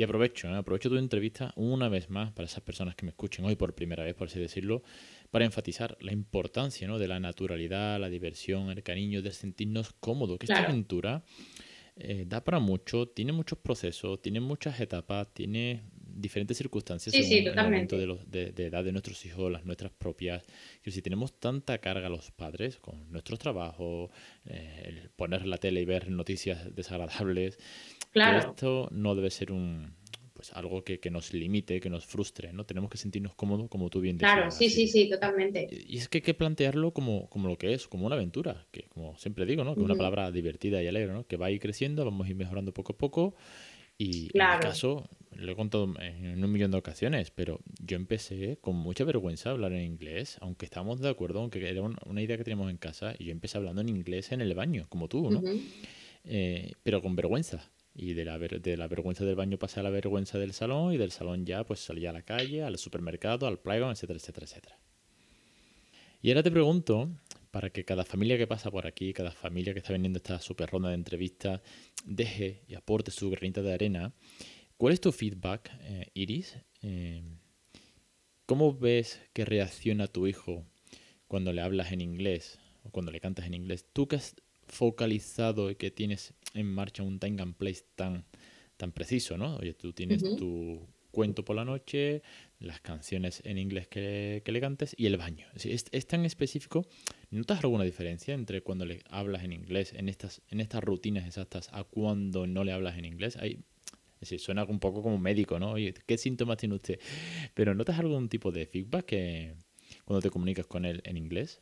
Y 0.01 0.03
aprovecho, 0.03 0.47
¿eh? 0.47 0.55
aprovecho 0.55 0.89
tu 0.89 0.97
entrevista 0.97 1.53
una 1.55 1.87
vez 1.87 2.09
más 2.09 2.31
para 2.31 2.47
esas 2.47 2.63
personas 2.63 2.95
que 2.95 3.05
me 3.05 3.11
escuchen 3.11 3.45
hoy 3.45 3.55
por 3.55 3.75
primera 3.75 4.03
vez, 4.03 4.15
por 4.15 4.29
así 4.29 4.39
decirlo, 4.39 4.81
para 5.29 5.45
enfatizar 5.45 5.95
la 6.01 6.11
importancia 6.11 6.87
¿no? 6.87 6.97
de 6.97 7.07
la 7.07 7.19
naturalidad, 7.19 7.99
la 7.99 8.09
diversión, 8.09 8.71
el 8.71 8.81
cariño, 8.81 9.21
de 9.21 9.31
sentirnos 9.31 9.93
cómodos, 9.99 10.39
que 10.39 10.47
esta 10.47 10.63
aventura 10.63 11.23
eh, 11.97 12.25
da 12.27 12.43
para 12.43 12.57
mucho, 12.57 13.09
tiene 13.09 13.31
muchos 13.31 13.59
procesos, 13.59 14.19
tiene 14.23 14.39
muchas 14.39 14.79
etapas, 14.79 15.31
tiene 15.35 15.83
diferentes 16.13 16.57
circunstancias 16.57 17.15
sí, 17.15 17.23
según 17.23 17.57
el 17.57 17.63
momento 17.63 17.97
de, 17.97 18.51
de, 18.51 18.65
edad 18.65 18.83
de 18.83 18.91
nuestros 18.91 19.25
hijos, 19.25 19.51
las 19.51 19.65
nuestras 19.65 19.91
propias. 19.91 20.43
Que 20.81 20.91
si 20.91 21.01
tenemos 21.01 21.39
tanta 21.39 21.77
carga 21.79 22.09
los 22.09 22.31
padres 22.31 22.77
con 22.77 23.11
nuestros 23.11 23.39
trabajos, 23.39 24.09
eh, 24.45 24.83
el 24.85 25.09
poner 25.09 25.45
la 25.45 25.57
tele 25.57 25.81
y 25.81 25.85
ver 25.85 26.09
noticias 26.09 26.75
desagradables, 26.75 27.57
claro. 28.11 28.39
esto 28.39 28.89
no 28.91 29.15
debe 29.15 29.29
ser 29.29 29.51
un 29.51 29.95
pues 30.33 30.53
algo 30.53 30.83
que, 30.83 30.99
nos 31.11 31.33
limite, 31.33 31.79
que 31.79 31.89
nos 31.91 32.07
frustre, 32.07 32.51
¿no? 32.51 32.65
Tenemos 32.65 32.89
que 32.89 32.97
sentirnos 32.97 33.35
cómodos, 33.35 33.69
como 33.69 33.91
tú 33.91 34.01
bien 34.01 34.17
decías. 34.17 34.33
Claro, 34.33 34.49
sí, 34.49 34.71
sí, 34.71 34.87
sí, 34.87 35.07
totalmente. 35.07 35.67
Y 35.69 35.99
es 35.99 36.09
que 36.09 36.17
hay 36.17 36.21
que 36.23 36.33
plantearlo 36.33 36.93
como, 36.93 37.29
como 37.29 37.47
lo 37.47 37.59
que 37.59 37.75
es, 37.75 37.87
como 37.87 38.07
una 38.07 38.15
aventura, 38.15 38.65
que 38.71 38.87
como 38.89 39.15
siempre 39.19 39.45
digo, 39.45 39.63
¿no? 39.63 39.75
Que 39.75 39.81
es 39.81 39.85
una 39.85 39.93
palabra 39.93 40.31
divertida 40.31 40.81
y 40.81 40.87
alegre, 40.87 41.13
¿no? 41.13 41.27
Que 41.27 41.37
va 41.37 41.45
a 41.45 41.51
ir 41.51 41.59
creciendo, 41.59 42.03
vamos 42.03 42.25
a 42.25 42.29
ir 42.31 42.35
mejorando 42.35 42.73
poco 42.73 42.93
a 42.93 42.97
poco 42.97 43.35
y 44.01 44.35
en 44.35 44.55
mi 44.55 44.59
caso, 44.61 45.07
lo 45.35 45.51
he 45.51 45.55
contado 45.55 45.93
en 45.99 46.43
un 46.43 46.51
millón 46.51 46.71
de 46.71 46.77
ocasiones, 46.77 47.31
pero 47.31 47.59
yo 47.79 47.95
empecé 47.95 48.57
con 48.61 48.75
mucha 48.75 49.03
vergüenza 49.03 49.49
a 49.49 49.53
hablar 49.53 49.73
en 49.73 49.83
inglés, 49.83 50.37
aunque 50.41 50.65
estábamos 50.65 50.99
de 50.99 51.09
acuerdo, 51.09 51.39
aunque 51.39 51.67
era 51.67 51.81
una 51.81 52.21
idea 52.21 52.37
que 52.37 52.43
teníamos 52.43 52.69
en 52.69 52.77
casa, 52.77 53.13
y 53.17 53.25
yo 53.25 53.31
empecé 53.31 53.57
hablando 53.57 53.81
en 53.81 53.89
inglés 53.89 54.31
en 54.31 54.41
el 54.41 54.53
baño, 54.53 54.85
como 54.89 55.07
tú, 55.07 55.29
¿no? 55.31 55.41
Eh, 56.25 56.73
pero 56.83 57.01
con 57.01 57.15
vergüenza. 57.15 57.71
Y 57.93 58.13
de 58.13 58.23
la, 58.23 58.39
de 58.39 58.77
la 58.77 58.87
vergüenza 58.87 59.25
del 59.25 59.35
baño 59.35 59.57
pasé 59.57 59.81
a 59.81 59.83
la 59.83 59.89
vergüenza 59.89 60.37
del 60.37 60.53
salón, 60.53 60.93
y 60.93 60.97
del 60.97 61.11
salón 61.11 61.45
ya 61.45 61.63
pues 61.63 61.79
salía 61.79 62.11
a 62.11 62.13
la 62.13 62.21
calle, 62.21 62.63
al 62.63 62.77
supermercado, 62.77 63.47
al 63.47 63.59
playground, 63.59 63.95
etcétera, 63.95 64.17
etcétera, 64.17 64.45
etcétera. 64.45 64.79
Y 66.21 66.29
ahora 66.29 66.43
te 66.43 66.51
pregunto, 66.51 67.09
para 67.51 67.69
que 67.69 67.83
cada 67.83 68.05
familia 68.05 68.37
que 68.37 68.47
pasa 68.47 68.71
por 68.71 68.87
aquí, 68.87 69.13
cada 69.13 69.31
familia 69.31 69.73
que 69.73 69.79
está 69.79 69.91
viniendo 69.93 70.17
esta 70.17 70.39
super 70.39 70.69
ronda 70.69 70.89
de 70.89 70.95
entrevistas, 70.95 71.61
deje 72.05 72.63
y 72.67 72.75
aporte 72.75 73.11
su 73.11 73.29
granita 73.29 73.61
de 73.61 73.73
arena. 73.73 74.13
¿Cuál 74.81 74.93
es 74.93 75.01
tu 75.01 75.11
feedback, 75.11 75.69
eh, 75.81 76.07
Iris? 76.15 76.57
Eh, 76.81 77.21
¿Cómo 78.47 78.73
ves 78.73 79.21
que 79.31 79.45
reacciona 79.45 80.07
tu 80.07 80.25
hijo 80.25 80.65
cuando 81.27 81.53
le 81.53 81.61
hablas 81.61 81.91
en 81.91 82.01
inglés 82.01 82.57
o 82.83 82.89
cuando 82.89 83.11
le 83.11 83.19
cantas 83.19 83.45
en 83.45 83.53
inglés? 83.53 83.85
Tú 83.93 84.07
que 84.07 84.15
has 84.15 84.35
focalizado 84.65 85.69
y 85.69 85.75
que 85.75 85.91
tienes 85.91 86.33
en 86.55 86.65
marcha 86.65 87.03
un 87.03 87.19
time 87.19 87.39
and 87.43 87.53
place 87.57 87.83
tan, 87.93 88.25
tan 88.77 88.91
preciso, 88.91 89.37
¿no? 89.37 89.57
Oye, 89.57 89.75
tú 89.75 89.93
tienes 89.93 90.23
tu 90.23 90.87
cuento 91.11 91.45
por 91.45 91.55
la 91.55 91.63
noche, 91.63 92.23
las 92.57 92.81
canciones 92.81 93.43
en 93.45 93.59
inglés 93.59 93.87
que, 93.87 94.41
que 94.43 94.51
le 94.51 94.61
cantes 94.61 94.95
y 94.97 95.05
el 95.05 95.15
baño. 95.17 95.45
Es, 95.53 95.85
es, 95.91 96.07
tan 96.07 96.25
específico. 96.25 96.87
¿Notas 97.29 97.59
alguna 97.59 97.83
diferencia 97.83 98.33
entre 98.33 98.63
cuando 98.63 98.85
le 98.85 99.03
hablas 99.11 99.43
en 99.43 99.53
inglés, 99.53 99.93
en 99.93 100.09
estas, 100.09 100.41
en 100.49 100.59
estas 100.59 100.83
rutinas 100.83 101.27
exactas, 101.27 101.69
a 101.71 101.83
cuando 101.83 102.47
no 102.47 102.63
le 102.63 102.71
hablas 102.71 102.97
en 102.97 103.05
inglés? 103.05 103.37
Hay, 103.37 103.63
es 104.21 104.29
decir, 104.29 104.39
suena 104.39 104.63
un 104.65 104.79
poco 104.79 105.01
como 105.01 105.17
médico, 105.17 105.57
¿no? 105.57 105.71
Oye, 105.71 105.95
¿qué 106.05 106.15
síntomas 106.15 106.57
tiene 106.57 106.75
usted? 106.75 106.99
Pero 107.55 107.73
¿notas 107.73 107.97
algún 107.97 108.29
tipo 108.29 108.51
de 108.51 108.67
feedback 108.67 109.05
que, 109.05 109.55
cuando 110.05 110.21
te 110.21 110.29
comunicas 110.29 110.67
con 110.67 110.85
él 110.85 111.01
en 111.05 111.17
inglés? 111.17 111.59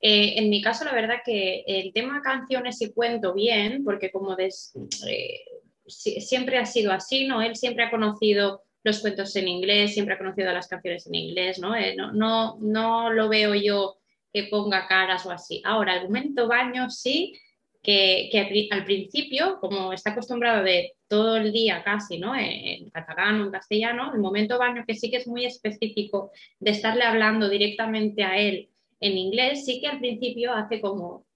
Eh, 0.00 0.38
en 0.38 0.48
mi 0.48 0.62
caso, 0.62 0.84
la 0.86 0.94
verdad 0.94 1.16
que 1.22 1.62
el 1.66 1.92
tema 1.92 2.22
canciones 2.22 2.80
y 2.80 2.90
cuento 2.90 3.34
bien, 3.34 3.84
porque 3.84 4.10
como 4.10 4.34
des, 4.34 4.72
eh, 5.06 5.40
siempre 5.86 6.56
ha 6.56 6.64
sido 6.64 6.90
así, 6.90 7.26
¿no? 7.26 7.42
Él 7.42 7.54
siempre 7.54 7.84
ha 7.84 7.90
conocido 7.90 8.62
los 8.82 9.00
cuentos 9.00 9.36
en 9.36 9.48
inglés, 9.48 9.92
siempre 9.92 10.14
ha 10.14 10.18
conocido 10.18 10.52
las 10.52 10.68
canciones 10.68 11.06
en 11.06 11.14
inglés, 11.14 11.58
¿no? 11.58 11.76
Eh, 11.76 11.94
no, 11.96 12.12
no, 12.12 12.56
no 12.60 13.10
lo 13.10 13.28
veo 13.28 13.54
yo 13.54 13.98
que 14.32 14.44
ponga 14.44 14.86
caras 14.88 15.26
o 15.26 15.30
así. 15.30 15.60
Ahora, 15.66 15.96
el 15.96 16.04
momento 16.04 16.48
baño 16.48 16.88
sí, 16.88 17.38
que, 17.84 18.68
al 18.70 18.84
principio, 18.84 19.58
como 19.60 19.92
está 19.92 20.10
acostumbrado 20.10 20.64
de 20.64 20.94
todo 21.06 21.36
el 21.36 21.52
día 21.52 21.84
casi, 21.84 22.18
¿no? 22.18 22.34
En, 22.34 22.90
catalán 22.90 23.40
o 23.40 23.44
en 23.44 23.52
castellano, 23.52 24.12
el 24.14 24.20
momento 24.20 24.58
baño 24.58 24.84
que 24.86 24.94
sí 24.94 25.10
que 25.10 25.18
es 25.18 25.28
muy 25.28 25.44
específico 25.44 26.32
de 26.58 26.70
estarle 26.70 27.04
hablando 27.04 27.48
directamente 27.48 28.24
a 28.24 28.38
él 28.38 28.70
en 29.00 29.18
inglés, 29.18 29.66
sí 29.66 29.80
que 29.80 29.86
al 29.86 29.98
principio 29.98 30.52
hace 30.52 30.80
como, 30.80 31.26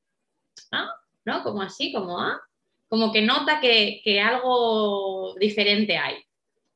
¿ah? 0.72 0.88
¿No? 1.24 1.42
Como 1.42 1.60
así, 1.60 1.92
como, 1.92 2.18
¿ah? 2.18 2.40
Como 2.88 3.12
que 3.12 3.20
nota 3.20 3.60
que, 3.60 4.00
que 4.02 4.20
algo 4.20 5.34
diferente 5.38 5.98
hay 5.98 6.16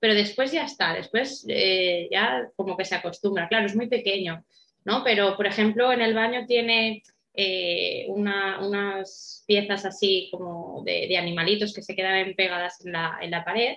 pero 0.03 0.17
después 0.17 0.51
ya 0.51 0.65
está, 0.65 0.95
después 0.95 1.47
eh, 1.49 2.09
ya 2.11 2.51
como 2.57 2.77
que 2.77 2.85
se 2.85 2.97
acostumbra, 2.97 3.47
claro, 3.47 3.67
es 3.67 3.77
muy 3.77 3.87
pequeño, 3.87 4.45
¿no? 4.85 5.05
Pero, 5.05 5.37
por 5.37 5.47
ejemplo, 5.47 5.93
en 5.93 6.03
el 6.03 6.13
baño 6.13 6.45
tiene 6.45 7.05
eh, 7.35 8.07
unas 8.09 9.45
piezas 9.47 9.85
así 9.85 10.29
como 10.31 10.83
de, 10.85 11.17
animalitos 11.17 11.73
que 11.73 11.83
se 11.83 11.97
quedan 11.97 12.35
pegadas 12.35 12.85
en 12.85 12.93
la, 12.93 13.43
pared 13.45 13.77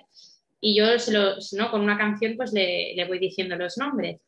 y 0.60 0.76
yo 0.76 0.98
se 0.98 1.12
¿no? 1.56 1.70
con 1.70 1.80
una 1.80 1.96
canción 1.96 2.36
pues 2.36 2.52
le, 2.52 3.02
voy 3.06 3.18
diciendo 3.18 3.56
los 3.56 3.78
nombres. 3.78 4.20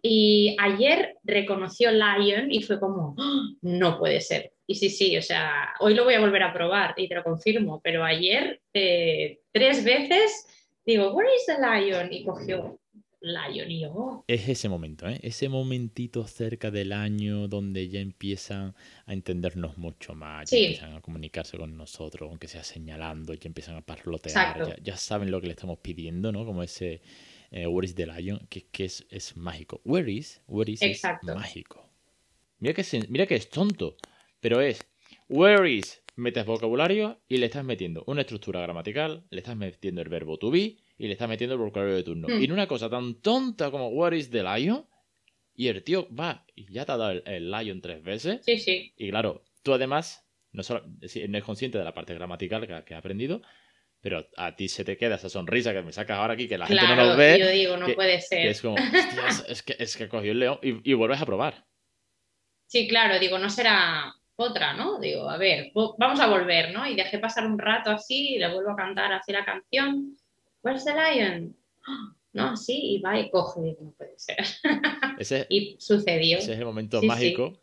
Y 0.00 0.56
ayer 0.60 1.16
reconoció 1.24 1.90
Lion 1.90 2.52
y 2.52 2.62
fue 2.62 2.78
como, 2.78 3.16
¡Ah! 3.18 3.48
no 3.62 3.98
puede 3.98 4.20
ser. 4.20 4.52
Y 4.66 4.76
sí, 4.76 4.90
sí, 4.90 5.16
o 5.16 5.22
sea, 5.22 5.74
hoy 5.80 5.94
lo 5.94 6.04
voy 6.04 6.14
a 6.14 6.20
volver 6.20 6.42
a 6.42 6.52
probar 6.52 6.94
y 6.96 7.08
te 7.08 7.14
lo 7.14 7.24
confirmo, 7.24 7.80
pero 7.82 8.04
ayer 8.04 8.60
eh, 8.74 9.40
tres 9.50 9.82
veces 9.82 10.46
digo, 10.84 11.12
where 11.12 11.28
is 11.34 11.46
the 11.46 11.56
lion? 11.58 12.12
Y 12.12 12.24
cogió 12.24 12.78
lion 13.20 13.70
y 13.70 13.80
yo. 13.80 13.92
Oh". 13.92 14.24
Es 14.26 14.48
ese 14.48 14.68
momento, 14.68 15.08
¿eh? 15.08 15.18
ese 15.22 15.48
momentito 15.48 16.26
cerca 16.26 16.70
del 16.70 16.92
año 16.92 17.48
donde 17.48 17.88
ya 17.88 18.00
empiezan 18.00 18.74
a 19.06 19.12
entendernos 19.12 19.78
mucho 19.78 20.14
más, 20.14 20.50
ya 20.50 20.58
empiezan 20.58 20.94
a 20.94 21.00
comunicarse 21.00 21.56
con 21.56 21.76
nosotros, 21.76 22.28
aunque 22.30 22.48
sea 22.48 22.64
señalando, 22.64 23.34
ya 23.34 23.46
empiezan 23.48 23.76
a 23.76 23.82
parlotear, 23.82 24.80
ya, 24.82 24.96
saben 24.96 25.30
lo 25.30 25.40
que 25.40 25.48
le 25.48 25.52
estamos 25.52 25.78
pidiendo, 25.78 26.32
¿no? 26.32 26.44
Como 26.44 26.62
ese 26.62 27.02
eh, 27.50 27.66
Where 27.66 27.86
is 27.86 27.94
the 27.94 28.06
lion, 28.06 28.46
que, 28.48 28.66
que 28.66 28.84
es, 28.84 29.06
es, 29.10 29.36
mágico. 29.36 29.80
Where 29.84 30.10
is, 30.10 30.42
where 30.46 30.70
is 30.70 30.82
es 30.82 31.02
mágico. 31.22 31.88
Mira 32.58 32.74
que, 32.74 32.84
mira 33.08 33.26
que 33.26 33.36
es 33.36 33.48
tonto, 33.48 33.96
pero 34.40 34.60
es 34.60 34.84
Where 35.28 35.70
is 35.70 36.02
metes 36.16 36.44
vocabulario 36.44 37.20
y 37.28 37.36
le 37.36 37.46
estás 37.46 37.64
metiendo 37.64 38.02
una 38.06 38.22
estructura 38.22 38.60
gramatical, 38.60 39.24
le 39.30 39.38
estás 39.38 39.56
metiendo 39.56 40.02
el 40.02 40.08
verbo 40.08 40.36
to 40.36 40.50
be 40.50 40.76
y 40.98 41.06
le 41.06 41.12
estás 41.12 41.28
metiendo 41.28 41.54
el 41.54 41.60
vocabulario 41.60 41.96
de 41.96 42.02
turno. 42.02 42.28
Hmm. 42.28 42.40
Y 42.40 42.44
en 42.44 42.52
una 42.52 42.66
cosa 42.66 42.90
tan 42.90 43.20
tonta 43.22 43.70
como 43.70 43.88
What 43.88 44.12
is 44.12 44.30
the 44.30 44.42
lion? 44.42 44.84
Y 45.54 45.68
el 45.68 45.82
tío 45.82 46.08
va 46.14 46.44
y 46.54 46.72
ya 46.72 46.84
te 46.84 46.92
ha 46.92 46.96
dado 46.96 47.22
el, 47.24 47.50
lion 47.50 47.80
tres 47.80 48.02
veces. 48.02 48.40
Sí, 48.44 48.58
sí. 48.58 48.92
Y 48.96 49.10
claro, 49.10 49.44
tú 49.62 49.72
además 49.72 50.28
no, 50.52 50.62
solo, 50.62 50.84
no 50.86 51.38
es 51.38 51.44
consciente 51.44 51.78
de 51.78 51.84
la 51.84 51.94
parte 51.94 52.14
gramatical 52.14 52.84
que, 52.84 52.94
ha 52.94 52.98
aprendido, 52.98 53.42
pero 54.00 54.28
a 54.36 54.54
ti 54.54 54.68
se 54.68 54.84
te 54.84 54.96
queda 54.96 55.16
esa 55.16 55.28
sonrisa 55.28 55.72
que 55.72 55.82
me 55.82 55.92
sacas 55.92 56.18
ahora 56.18 56.34
aquí, 56.34 56.48
que 56.48 56.58
la 56.58 56.66
gente 56.66 56.86
no 56.86 56.96
nos 56.96 57.16
ve. 57.16 57.38
Yo 57.38 57.48
digo, 57.48 57.76
no 57.76 57.92
puede 57.94 58.20
ser. 58.20 58.46
es 58.46 58.60
como, 58.60 58.76
es 59.48 59.62
que, 59.62 59.76
es 59.78 59.96
que 59.96 60.08
cogió 60.08 60.32
el 60.32 60.38
león 60.38 60.58
y, 60.62 60.90
y 60.90 60.94
vuelves 60.94 61.20
a 61.20 61.26
probar. 61.26 61.66
Sí, 62.66 62.86
claro, 62.86 63.18
digo, 63.18 63.38
no 63.38 63.50
será 63.50 64.14
otra, 64.36 64.74
¿no? 64.74 65.00
Digo, 65.00 65.28
a 65.28 65.36
ver, 65.36 65.72
vamos 65.98 66.20
a 66.20 66.28
volver, 66.28 66.72
¿no? 66.72 66.86
Y 66.86 66.94
dejé 66.94 67.18
pasar 67.18 67.44
un 67.46 67.58
rato 67.58 67.90
así 67.90 68.34
y 68.34 68.38
le 68.38 68.52
vuelvo 68.52 68.70
a 68.70 68.76
cantar 68.76 69.12
así 69.12 69.32
la 69.32 69.44
canción. 69.44 70.16
Where's 70.62 70.84
the 70.84 70.94
lion? 70.94 71.56
No, 72.34 72.56
sí, 72.56 72.96
y 72.96 73.00
va 73.00 73.18
y 73.18 73.30
coge, 73.30 73.76
no 73.80 73.90
puede 73.92 74.16
ser. 74.18 74.36
y 75.48 75.76
sucedió. 75.80 76.38
Ese 76.38 76.52
es 76.52 76.58
el 76.58 76.66
momento 76.66 77.02
mágico 77.02 77.58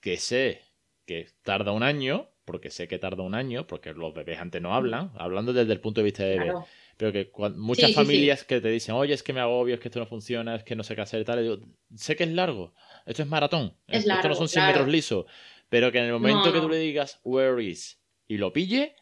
que 0.00 0.18
sé 0.18 0.60
que 1.06 1.26
tarda 1.42 1.72
un 1.72 1.82
año, 1.82 2.28
porque 2.44 2.70
sé 2.70 2.86
que 2.86 2.98
tarda 2.98 3.22
un 3.22 3.34
año, 3.34 3.66
porque 3.66 3.92
los 3.92 4.14
bebés 4.14 4.38
antes 4.38 4.60
no 4.60 4.74
hablan, 4.74 5.10
hablando 5.16 5.52
desde 5.52 5.72
el 5.72 5.80
punto 5.80 6.00
de 6.00 6.04
vista 6.04 6.24
de 6.24 6.38
bebé. 6.38 6.52
Pero 6.96 7.12
que 7.12 7.30
muchas 7.56 7.94
familias 7.94 8.44
que 8.44 8.60
te 8.60 8.68
dicen, 8.68 8.94
oye, 8.94 9.14
es 9.14 9.22
que 9.22 9.32
me 9.32 9.40
agobio, 9.40 9.74
es 9.74 9.80
que 9.80 9.88
esto 9.88 10.00
no 10.00 10.06
funciona, 10.06 10.54
es 10.54 10.64
que 10.64 10.76
no 10.76 10.84
sé 10.84 10.94
qué 10.94 11.00
hacer 11.00 11.22
y 11.22 11.24
tal, 11.24 11.42
digo, 11.42 11.58
sé 11.96 12.14
que 12.14 12.24
es 12.24 12.30
largo, 12.30 12.74
esto 13.06 13.22
es 13.22 13.28
maratón, 13.28 13.74
esto 13.88 14.28
no 14.28 14.34
son 14.34 14.48
100 14.48 14.66
metros 14.66 14.88
lisos, 14.88 15.24
pero 15.68 15.90
que 15.90 15.98
en 15.98 16.04
el 16.04 16.12
momento 16.12 16.52
que 16.52 16.60
tú 16.60 16.68
le 16.68 16.76
digas 16.76 17.20
where 17.24 17.62
is 17.64 17.98
y 18.28 18.36
lo 18.36 18.52
pille, 18.52 18.94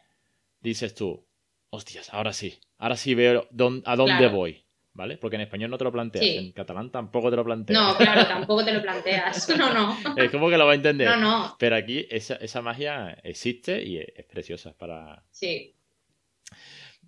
dices 0.61 0.95
tú, 0.95 1.25
hostias, 1.69 2.13
ahora 2.13 2.33
sí, 2.33 2.59
ahora 2.77 2.97
sí 2.97 3.15
veo 3.15 3.47
a 3.85 3.95
dónde 3.95 4.27
voy. 4.27 4.63
¿Vale? 4.91 5.17
Porque 5.17 5.35
en 5.35 5.43
español 5.43 5.69
no 5.69 5.77
te 5.77 5.85
lo 5.85 5.93
planteas, 5.93 6.25
en 6.25 6.51
catalán 6.51 6.91
tampoco 6.91 7.29
te 7.29 7.37
lo 7.37 7.45
planteas. 7.45 7.79
No, 7.79 7.95
claro, 7.95 8.25
tampoco 8.27 8.65
te 8.65 8.73
lo 8.73 8.81
planteas. 8.81 9.47
No, 9.57 9.73
no. 9.73 9.97
es 10.17 10.29
como 10.29 10.49
que 10.49 10.57
lo 10.57 10.65
va 10.65 10.73
a 10.73 10.75
entender. 10.75 11.07
No, 11.07 11.15
no. 11.15 11.55
Pero 11.57 11.77
aquí 11.77 12.05
esa, 12.09 12.35
esa 12.35 12.61
magia 12.61 13.17
existe 13.23 13.81
y 13.81 13.99
es, 13.99 14.25
preciosa 14.25 14.73
para. 14.73 15.23
Sí. 15.31 15.73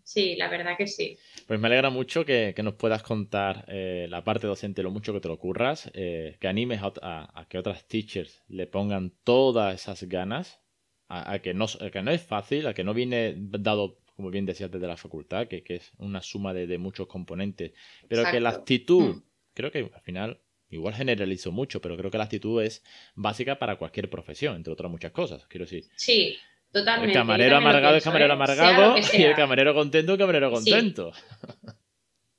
Sí, 0.03 0.35
la 0.35 0.49
verdad 0.49 0.75
que 0.77 0.87
sí. 0.87 1.17
Pues 1.47 1.59
me 1.59 1.67
alegra 1.67 1.89
mucho 1.89 2.25
que, 2.25 2.53
nos 2.63 2.73
puedas 2.73 3.01
contar 3.03 3.65
eh, 3.69 4.07
la 4.09 4.23
parte 4.23 4.47
docente, 4.47 4.83
lo 4.83 4.91
mucho 4.91 5.13
que 5.13 5.21
te 5.21 5.27
lo 5.27 5.39
curras, 5.39 5.89
eh, 5.93 6.35
que 6.39 6.47
animes 6.49 6.81
a, 6.83 7.45
que 7.49 7.57
otras 7.57 7.87
teachers 7.87 8.43
le 8.47 8.67
pongan 8.67 9.13
todas 9.23 9.73
esas 9.73 10.03
ganas, 10.03 10.61
a, 11.07 11.39
que, 11.39 11.53
no, 11.53 11.65
que 11.91 12.01
no 12.01 12.11
es 12.11 12.21
fácil, 12.21 12.67
a 12.67 12.73
que 12.73 12.83
no 12.83 12.93
viene 12.93 13.35
dado, 13.37 14.00
como 14.21 14.29
bien 14.29 14.45
decías, 14.45 14.69
desde 14.69 14.87
la 14.87 14.97
facultad, 14.97 15.47
que, 15.47 15.63
es 15.67 15.91
una 15.97 16.21
suma 16.21 16.53
de, 16.53 16.77
muchos 16.77 17.07
componentes, 17.07 17.71
pero 18.07 18.23
que 18.29 18.39
la 18.39 18.49
actitud, 18.49 19.15
mm. 19.15 19.23
creo 19.55 19.71
que 19.71 19.89
al 19.93 20.01
final 20.01 20.39
igual 20.69 20.93
generalizo 20.93 21.51
mucho, 21.51 21.81
pero 21.81 21.97
creo 21.97 22.11
que 22.11 22.19
la 22.19 22.25
actitud 22.25 22.61
es 22.61 22.83
básica 23.15 23.57
para 23.57 23.77
cualquier 23.77 24.11
profesión, 24.11 24.55
entre 24.55 24.71
otras 24.71 24.91
muchas 24.91 25.11
cosas, 25.11 25.47
quiero 25.47 25.65
decir. 25.65 25.85
Sí, 25.95 26.37
Totalmente. 26.71 27.11
El 27.11 27.19
camarero 27.19 27.57
amargado 27.57 27.97
es 27.97 28.03
camarero 28.03 28.29
¿eh? 28.29 28.35
amargado 28.35 28.95
y 29.11 29.23
el 29.23 29.35
camarero 29.35 29.73
contento 29.73 30.17
camarero 30.17 30.51
contento. 30.51 31.11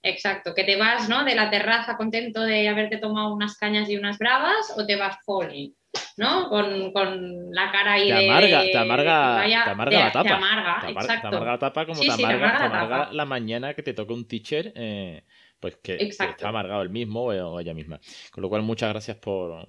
Exacto, 0.02 0.54
que 0.54 0.64
te 0.64 0.76
vas 0.76 1.08
¿no? 1.08 1.24
de 1.24 1.34
la 1.34 1.50
terraza 1.50 1.96
contento 1.96 2.42
de 2.42 2.68
haberte 2.68 2.96
tomado 2.96 3.34
unas 3.34 3.56
cañas 3.56 3.90
y 3.90 3.96
unas 3.96 4.18
bravas 4.18 4.72
o 4.76 4.86
te 4.86 4.96
vas 4.96 5.18
falling, 5.26 5.76
¿no? 6.16 6.48
Con, 6.48 6.92
con 6.92 7.50
la 7.50 7.70
cara 7.70 7.94
ahí 7.94 8.08
te 8.08 8.28
amarga, 8.28 8.62
Te 8.62 8.78
amarga, 8.78 9.44
te 9.64 9.70
amarga 9.70 9.98
la 9.98 10.12
tapa. 10.12 10.28
Te 10.28 10.34
amarga, 10.34 10.80
te 10.80 11.26
amarga, 11.26 11.52
la 11.52 11.58
tapa 11.58 11.86
como 11.86 12.00
te, 12.00 12.10
amarga, 12.10 13.10
la, 13.12 13.24
mañana 13.24 13.74
que 13.74 13.82
te 13.82 13.94
toque 13.94 14.12
un 14.12 14.26
teacher 14.26 14.72
eh, 14.74 15.24
pues 15.60 15.76
que, 15.76 15.96
está 15.96 16.34
amargado 16.48 16.82
el 16.82 16.90
mismo 16.90 17.24
o 17.24 17.60
ella 17.60 17.74
misma. 17.74 18.00
Con 18.30 18.42
lo 18.42 18.48
cual, 18.48 18.62
muchas 18.62 18.90
gracias 18.90 19.16
por, 19.16 19.68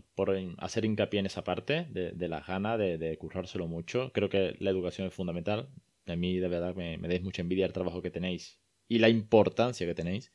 hacer 0.58 0.86
hincapié 0.86 1.20
en 1.20 1.28
esa 1.28 1.44
parte 1.44 1.86
de, 1.90 2.12
de 2.12 2.28
las 2.28 2.48
ganas 2.48 2.80
de, 2.80 2.98
de, 2.98 3.18
currárselo 3.18 3.68
mucho. 3.68 4.12
Creo 4.14 4.30
que 4.30 4.56
la 4.60 4.72
educación 4.72 5.08
es 5.08 5.14
fundamental. 5.14 5.70
A 6.08 6.16
mí, 6.16 6.40
de 6.40 6.48
verdad, 6.48 6.76
me, 6.76 6.98
me 6.98 7.08
dais 7.08 7.22
mucha 7.22 7.42
envidia 7.42 7.66
el 7.66 7.74
trabajo 7.74 8.02
que 8.02 8.10
tenéis 8.10 8.60
y 8.88 9.00
la 9.00 9.10
importancia 9.10 9.88
que 9.88 9.96
tenéis. 9.96 10.34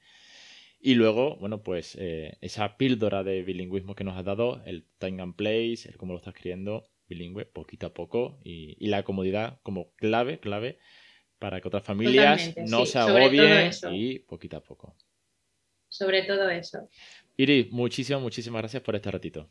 Y 0.81 0.95
luego, 0.95 1.37
bueno, 1.37 1.63
pues 1.63 1.97
eh, 1.99 2.39
esa 2.41 2.77
píldora 2.77 3.25
de 3.25 3.43
bilingüismo 3.43 3.95
que 3.95 4.05
nos 4.05 4.17
has 4.17 4.25
dado, 4.25 4.63
el 4.65 4.87
time 4.99 5.23
and 5.23 5.35
place, 5.35 5.89
el 5.89 5.97
cómo 5.97 6.13
lo 6.13 6.19
estás 6.19 6.35
escribiendo 6.35 6.89
bilingüe, 7.09 7.47
poquito 7.47 7.87
a 7.87 7.95
poco, 7.95 8.39
y, 8.45 8.87
la 8.87 9.03
comodidad 9.03 9.61
como 9.63 9.93
clave, 9.95 10.41
clave, 10.41 10.79
para 11.39 11.61
que 11.61 11.69
otras 11.69 11.83
familias 11.83 12.55
no 12.67 12.85
se 12.85 12.99
agobien 12.99 13.71
y 13.93 14.19
poquito 14.19 14.59
a 14.59 14.63
poco 14.63 14.95
sobre 15.89 16.23
todo 16.23 16.49
eso. 16.51 16.89
Iris, 17.37 17.71
muchísimas, 17.73 18.23
muchísimas 18.23 18.63
gracias 18.63 18.83
por 18.83 18.95
este 18.95 19.11
ratito. 19.11 19.51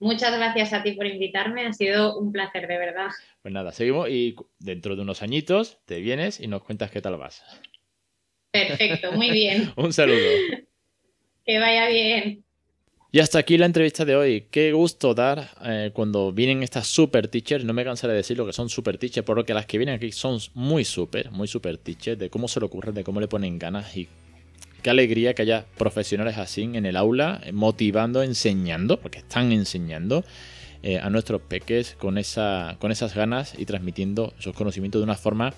Muchas 0.00 0.36
gracias 0.36 0.72
a 0.72 0.82
ti 0.82 0.92
por 0.92 1.06
invitarme, 1.06 1.66
ha 1.66 1.72
sido 1.72 2.18
un 2.18 2.32
placer, 2.32 2.66
de 2.66 2.78
verdad. 2.78 3.08
Pues 3.42 3.54
nada, 3.54 3.72
seguimos 3.72 4.08
y 4.10 4.36
dentro 4.58 4.96
de 4.96 5.02
unos 5.02 5.22
añitos 5.22 5.78
te 5.86 6.00
vienes 6.00 6.40
y 6.40 6.46
nos 6.46 6.62
cuentas 6.62 6.90
qué 6.90 7.00
tal 7.00 7.16
vas. 7.16 7.42
Perfecto, 8.54 9.10
muy 9.10 9.32
bien. 9.32 9.72
un 9.76 9.92
saludo. 9.92 10.16
que 11.44 11.58
vaya 11.58 11.88
bien. 11.88 12.44
Y 13.10 13.18
hasta 13.18 13.40
aquí 13.40 13.58
la 13.58 13.66
entrevista 13.66 14.04
de 14.04 14.14
hoy. 14.14 14.46
Qué 14.48 14.72
gusto 14.72 15.12
dar 15.12 15.50
eh, 15.64 15.90
cuando 15.92 16.32
vienen 16.32 16.62
estas 16.62 16.86
super 16.86 17.26
teachers. 17.26 17.64
No 17.64 17.72
me 17.72 17.84
cansaré 17.84 18.12
de 18.12 18.18
decir 18.18 18.36
lo 18.36 18.46
que 18.46 18.52
son 18.52 18.68
super 18.68 18.96
teachers, 18.96 19.26
porque 19.26 19.54
las 19.54 19.66
que 19.66 19.76
vienen 19.76 19.96
aquí 19.96 20.12
son 20.12 20.38
muy 20.54 20.84
super, 20.84 21.32
muy 21.32 21.48
super 21.48 21.78
teachers, 21.78 22.18
de 22.18 22.30
cómo 22.30 22.46
se 22.46 22.60
lo 22.60 22.66
ocurren, 22.66 22.94
de 22.94 23.02
cómo 23.02 23.20
le 23.20 23.26
ponen 23.26 23.58
ganas 23.58 23.96
y 23.96 24.06
qué 24.82 24.90
alegría 24.90 25.34
que 25.34 25.42
haya 25.42 25.66
profesionales 25.76 26.38
así 26.38 26.62
en 26.62 26.86
el 26.86 26.96
aula, 26.96 27.40
motivando, 27.52 28.22
enseñando, 28.22 29.00
porque 29.00 29.18
están 29.18 29.50
enseñando 29.50 30.24
eh, 30.82 30.98
a 30.98 31.10
nuestros 31.10 31.40
peques 31.40 31.96
con, 31.98 32.18
esa, 32.18 32.76
con 32.78 32.92
esas 32.92 33.14
ganas 33.14 33.54
y 33.58 33.64
transmitiendo 33.64 34.32
esos 34.38 34.54
conocimientos 34.54 35.00
de 35.00 35.04
una 35.04 35.16
forma 35.16 35.54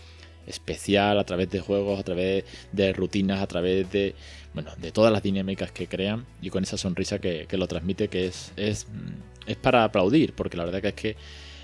especial, 0.46 1.18
a 1.18 1.24
través 1.24 1.50
de 1.50 1.60
juegos, 1.60 1.98
a 1.98 2.02
través 2.02 2.44
de 2.72 2.92
rutinas, 2.92 3.40
a 3.40 3.46
través 3.46 3.90
de, 3.90 4.14
bueno, 4.54 4.70
de 4.78 4.92
todas 4.92 5.12
las 5.12 5.22
dinámicas 5.22 5.72
que 5.72 5.86
crean 5.86 6.24
y 6.40 6.50
con 6.50 6.62
esa 6.62 6.76
sonrisa 6.76 7.18
que, 7.18 7.46
lo 7.52 7.66
transmite, 7.66 8.08
que 8.08 8.26
es, 8.26 8.52
es, 8.56 8.86
mm, 8.88 9.50
es 9.50 9.56
para 9.56 9.84
aplaudir, 9.84 10.32
porque 10.34 10.56
la 10.56 10.64
verdad 10.64 10.80
que 10.80 10.88
es 10.88 10.94
que 10.94 11.16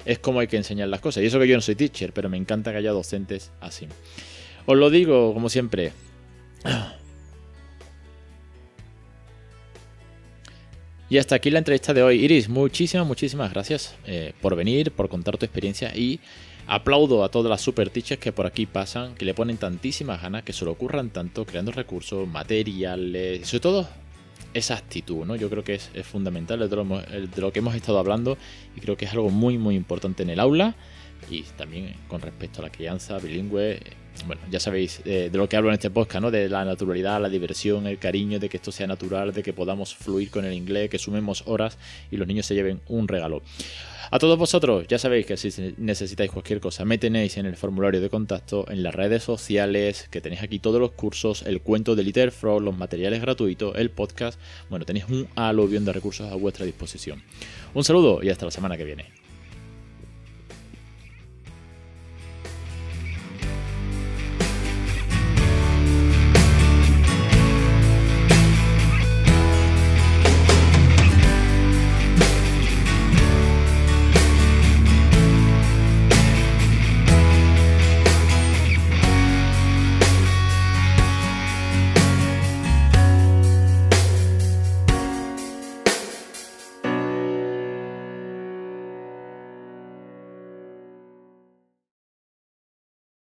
es 0.04 0.18
como 0.18 0.40
hay 0.40 0.46
que 0.46 0.56
enseñar 0.56 0.88
las 0.88 1.00
cosas. 1.00 1.22
Y 1.22 1.26
eso 1.26 1.38
que 1.38 1.48
yo 1.48 1.54
no 1.54 1.60
soy 1.60 1.76
teacher, 1.76 2.12
pero 2.12 2.28
me 2.28 2.36
encanta 2.36 2.72
que 2.72 2.78
haya 2.78 2.92
docentes 2.92 3.50
así. 3.60 3.86
Os 4.66 4.76
lo 4.76 4.90
digo, 4.90 5.32
como 5.34 5.48
siempre. 5.48 5.92
Y 11.08 11.18
hasta 11.18 11.34
aquí 11.34 11.50
la 11.50 11.58
entrevista 11.58 11.92
de 11.92 12.02
hoy. 12.02 12.24
Iris, 12.24 12.48
muchísimas, 12.48 13.06
muchísimas 13.06 13.52
gracias 13.52 13.94
eh, 14.06 14.32
por 14.40 14.56
venir, 14.56 14.92
por 14.92 15.10
contar 15.10 15.36
tu 15.36 15.44
experiencia 15.44 15.94
y 15.94 16.20
aplaudo 16.66 17.24
a 17.24 17.28
todas 17.28 17.50
las 17.50 17.60
super 17.60 17.90
teachers 17.90 18.20
que 18.20 18.32
por 18.32 18.46
aquí 18.46 18.66
pasan, 18.66 19.14
que 19.14 19.24
le 19.24 19.34
ponen 19.34 19.56
tantísimas 19.56 20.22
ganas, 20.22 20.42
que 20.42 20.52
se 20.52 20.64
lo 20.64 20.72
ocurran 20.72 21.10
tanto, 21.10 21.44
creando 21.44 21.72
recursos, 21.72 22.26
materiales, 22.28 23.46
sobre 23.46 23.60
todo 23.60 23.88
esa 24.54 24.76
actitud, 24.76 25.24
¿no? 25.24 25.36
Yo 25.36 25.48
creo 25.48 25.64
que 25.64 25.74
es, 25.74 25.90
fundamental 26.04 26.58
de 26.68 26.76
lo, 26.76 26.84
de 26.84 27.40
lo 27.40 27.52
que 27.52 27.60
hemos 27.60 27.74
estado 27.74 27.98
hablando 27.98 28.36
y 28.76 28.80
creo 28.80 28.96
que 28.96 29.06
es 29.06 29.12
algo 29.12 29.30
muy, 29.30 29.58
muy 29.58 29.76
importante 29.76 30.22
en 30.22 30.30
el 30.30 30.40
aula 30.40 30.74
y 31.30 31.42
también 31.42 31.94
con 32.08 32.20
respecto 32.20 32.60
a 32.60 32.64
la 32.64 32.70
crianza 32.70 33.18
bilingüe. 33.18 33.80
Bueno, 34.26 34.42
ya 34.50 34.60
sabéis 34.60 35.00
eh, 35.04 35.30
de 35.32 35.38
lo 35.38 35.48
que 35.48 35.56
hablo 35.56 35.70
en 35.70 35.74
este 35.74 35.90
podcast, 35.90 36.22
¿no? 36.22 36.30
De 36.30 36.48
la 36.48 36.64
naturalidad, 36.64 37.20
la 37.20 37.28
diversión, 37.28 37.86
el 37.86 37.98
cariño, 37.98 38.38
de 38.38 38.48
que 38.48 38.56
esto 38.56 38.70
sea 38.70 38.86
natural, 38.86 39.32
de 39.32 39.42
que 39.42 39.52
podamos 39.52 39.94
fluir 39.94 40.30
con 40.30 40.44
el 40.44 40.52
inglés, 40.52 40.90
que 40.90 40.98
sumemos 40.98 41.42
horas 41.46 41.78
y 42.10 42.16
los 42.16 42.28
niños 42.28 42.46
se 42.46 42.54
lleven 42.54 42.80
un 42.88 43.08
regalo. 43.08 43.42
A 44.10 44.18
todos 44.18 44.38
vosotros, 44.38 44.86
ya 44.88 44.98
sabéis 44.98 45.24
que 45.24 45.36
si 45.38 45.74
necesitáis 45.78 46.30
cualquier 46.30 46.60
cosa, 46.60 46.84
me 46.84 46.98
tenéis 46.98 47.38
en 47.38 47.46
el 47.46 47.56
formulario 47.56 48.00
de 48.00 48.10
contacto, 48.10 48.66
en 48.68 48.82
las 48.82 48.94
redes 48.94 49.22
sociales, 49.22 50.06
que 50.10 50.20
tenéis 50.20 50.42
aquí 50.42 50.58
todos 50.58 50.80
los 50.80 50.90
cursos, 50.90 51.42
el 51.46 51.62
cuento 51.62 51.96
de 51.96 52.02
Litterfrog, 52.02 52.60
los 52.60 52.76
materiales 52.76 53.22
gratuitos, 53.22 53.74
el 53.76 53.90
podcast. 53.90 54.38
Bueno, 54.68 54.84
tenéis 54.84 55.06
un 55.08 55.28
aluvión 55.34 55.86
de 55.86 55.94
recursos 55.94 56.30
a 56.30 56.34
vuestra 56.34 56.66
disposición. 56.66 57.22
Un 57.72 57.84
saludo 57.84 58.22
y 58.22 58.28
hasta 58.28 58.44
la 58.44 58.50
semana 58.50 58.76
que 58.76 58.84
viene. 58.84 59.21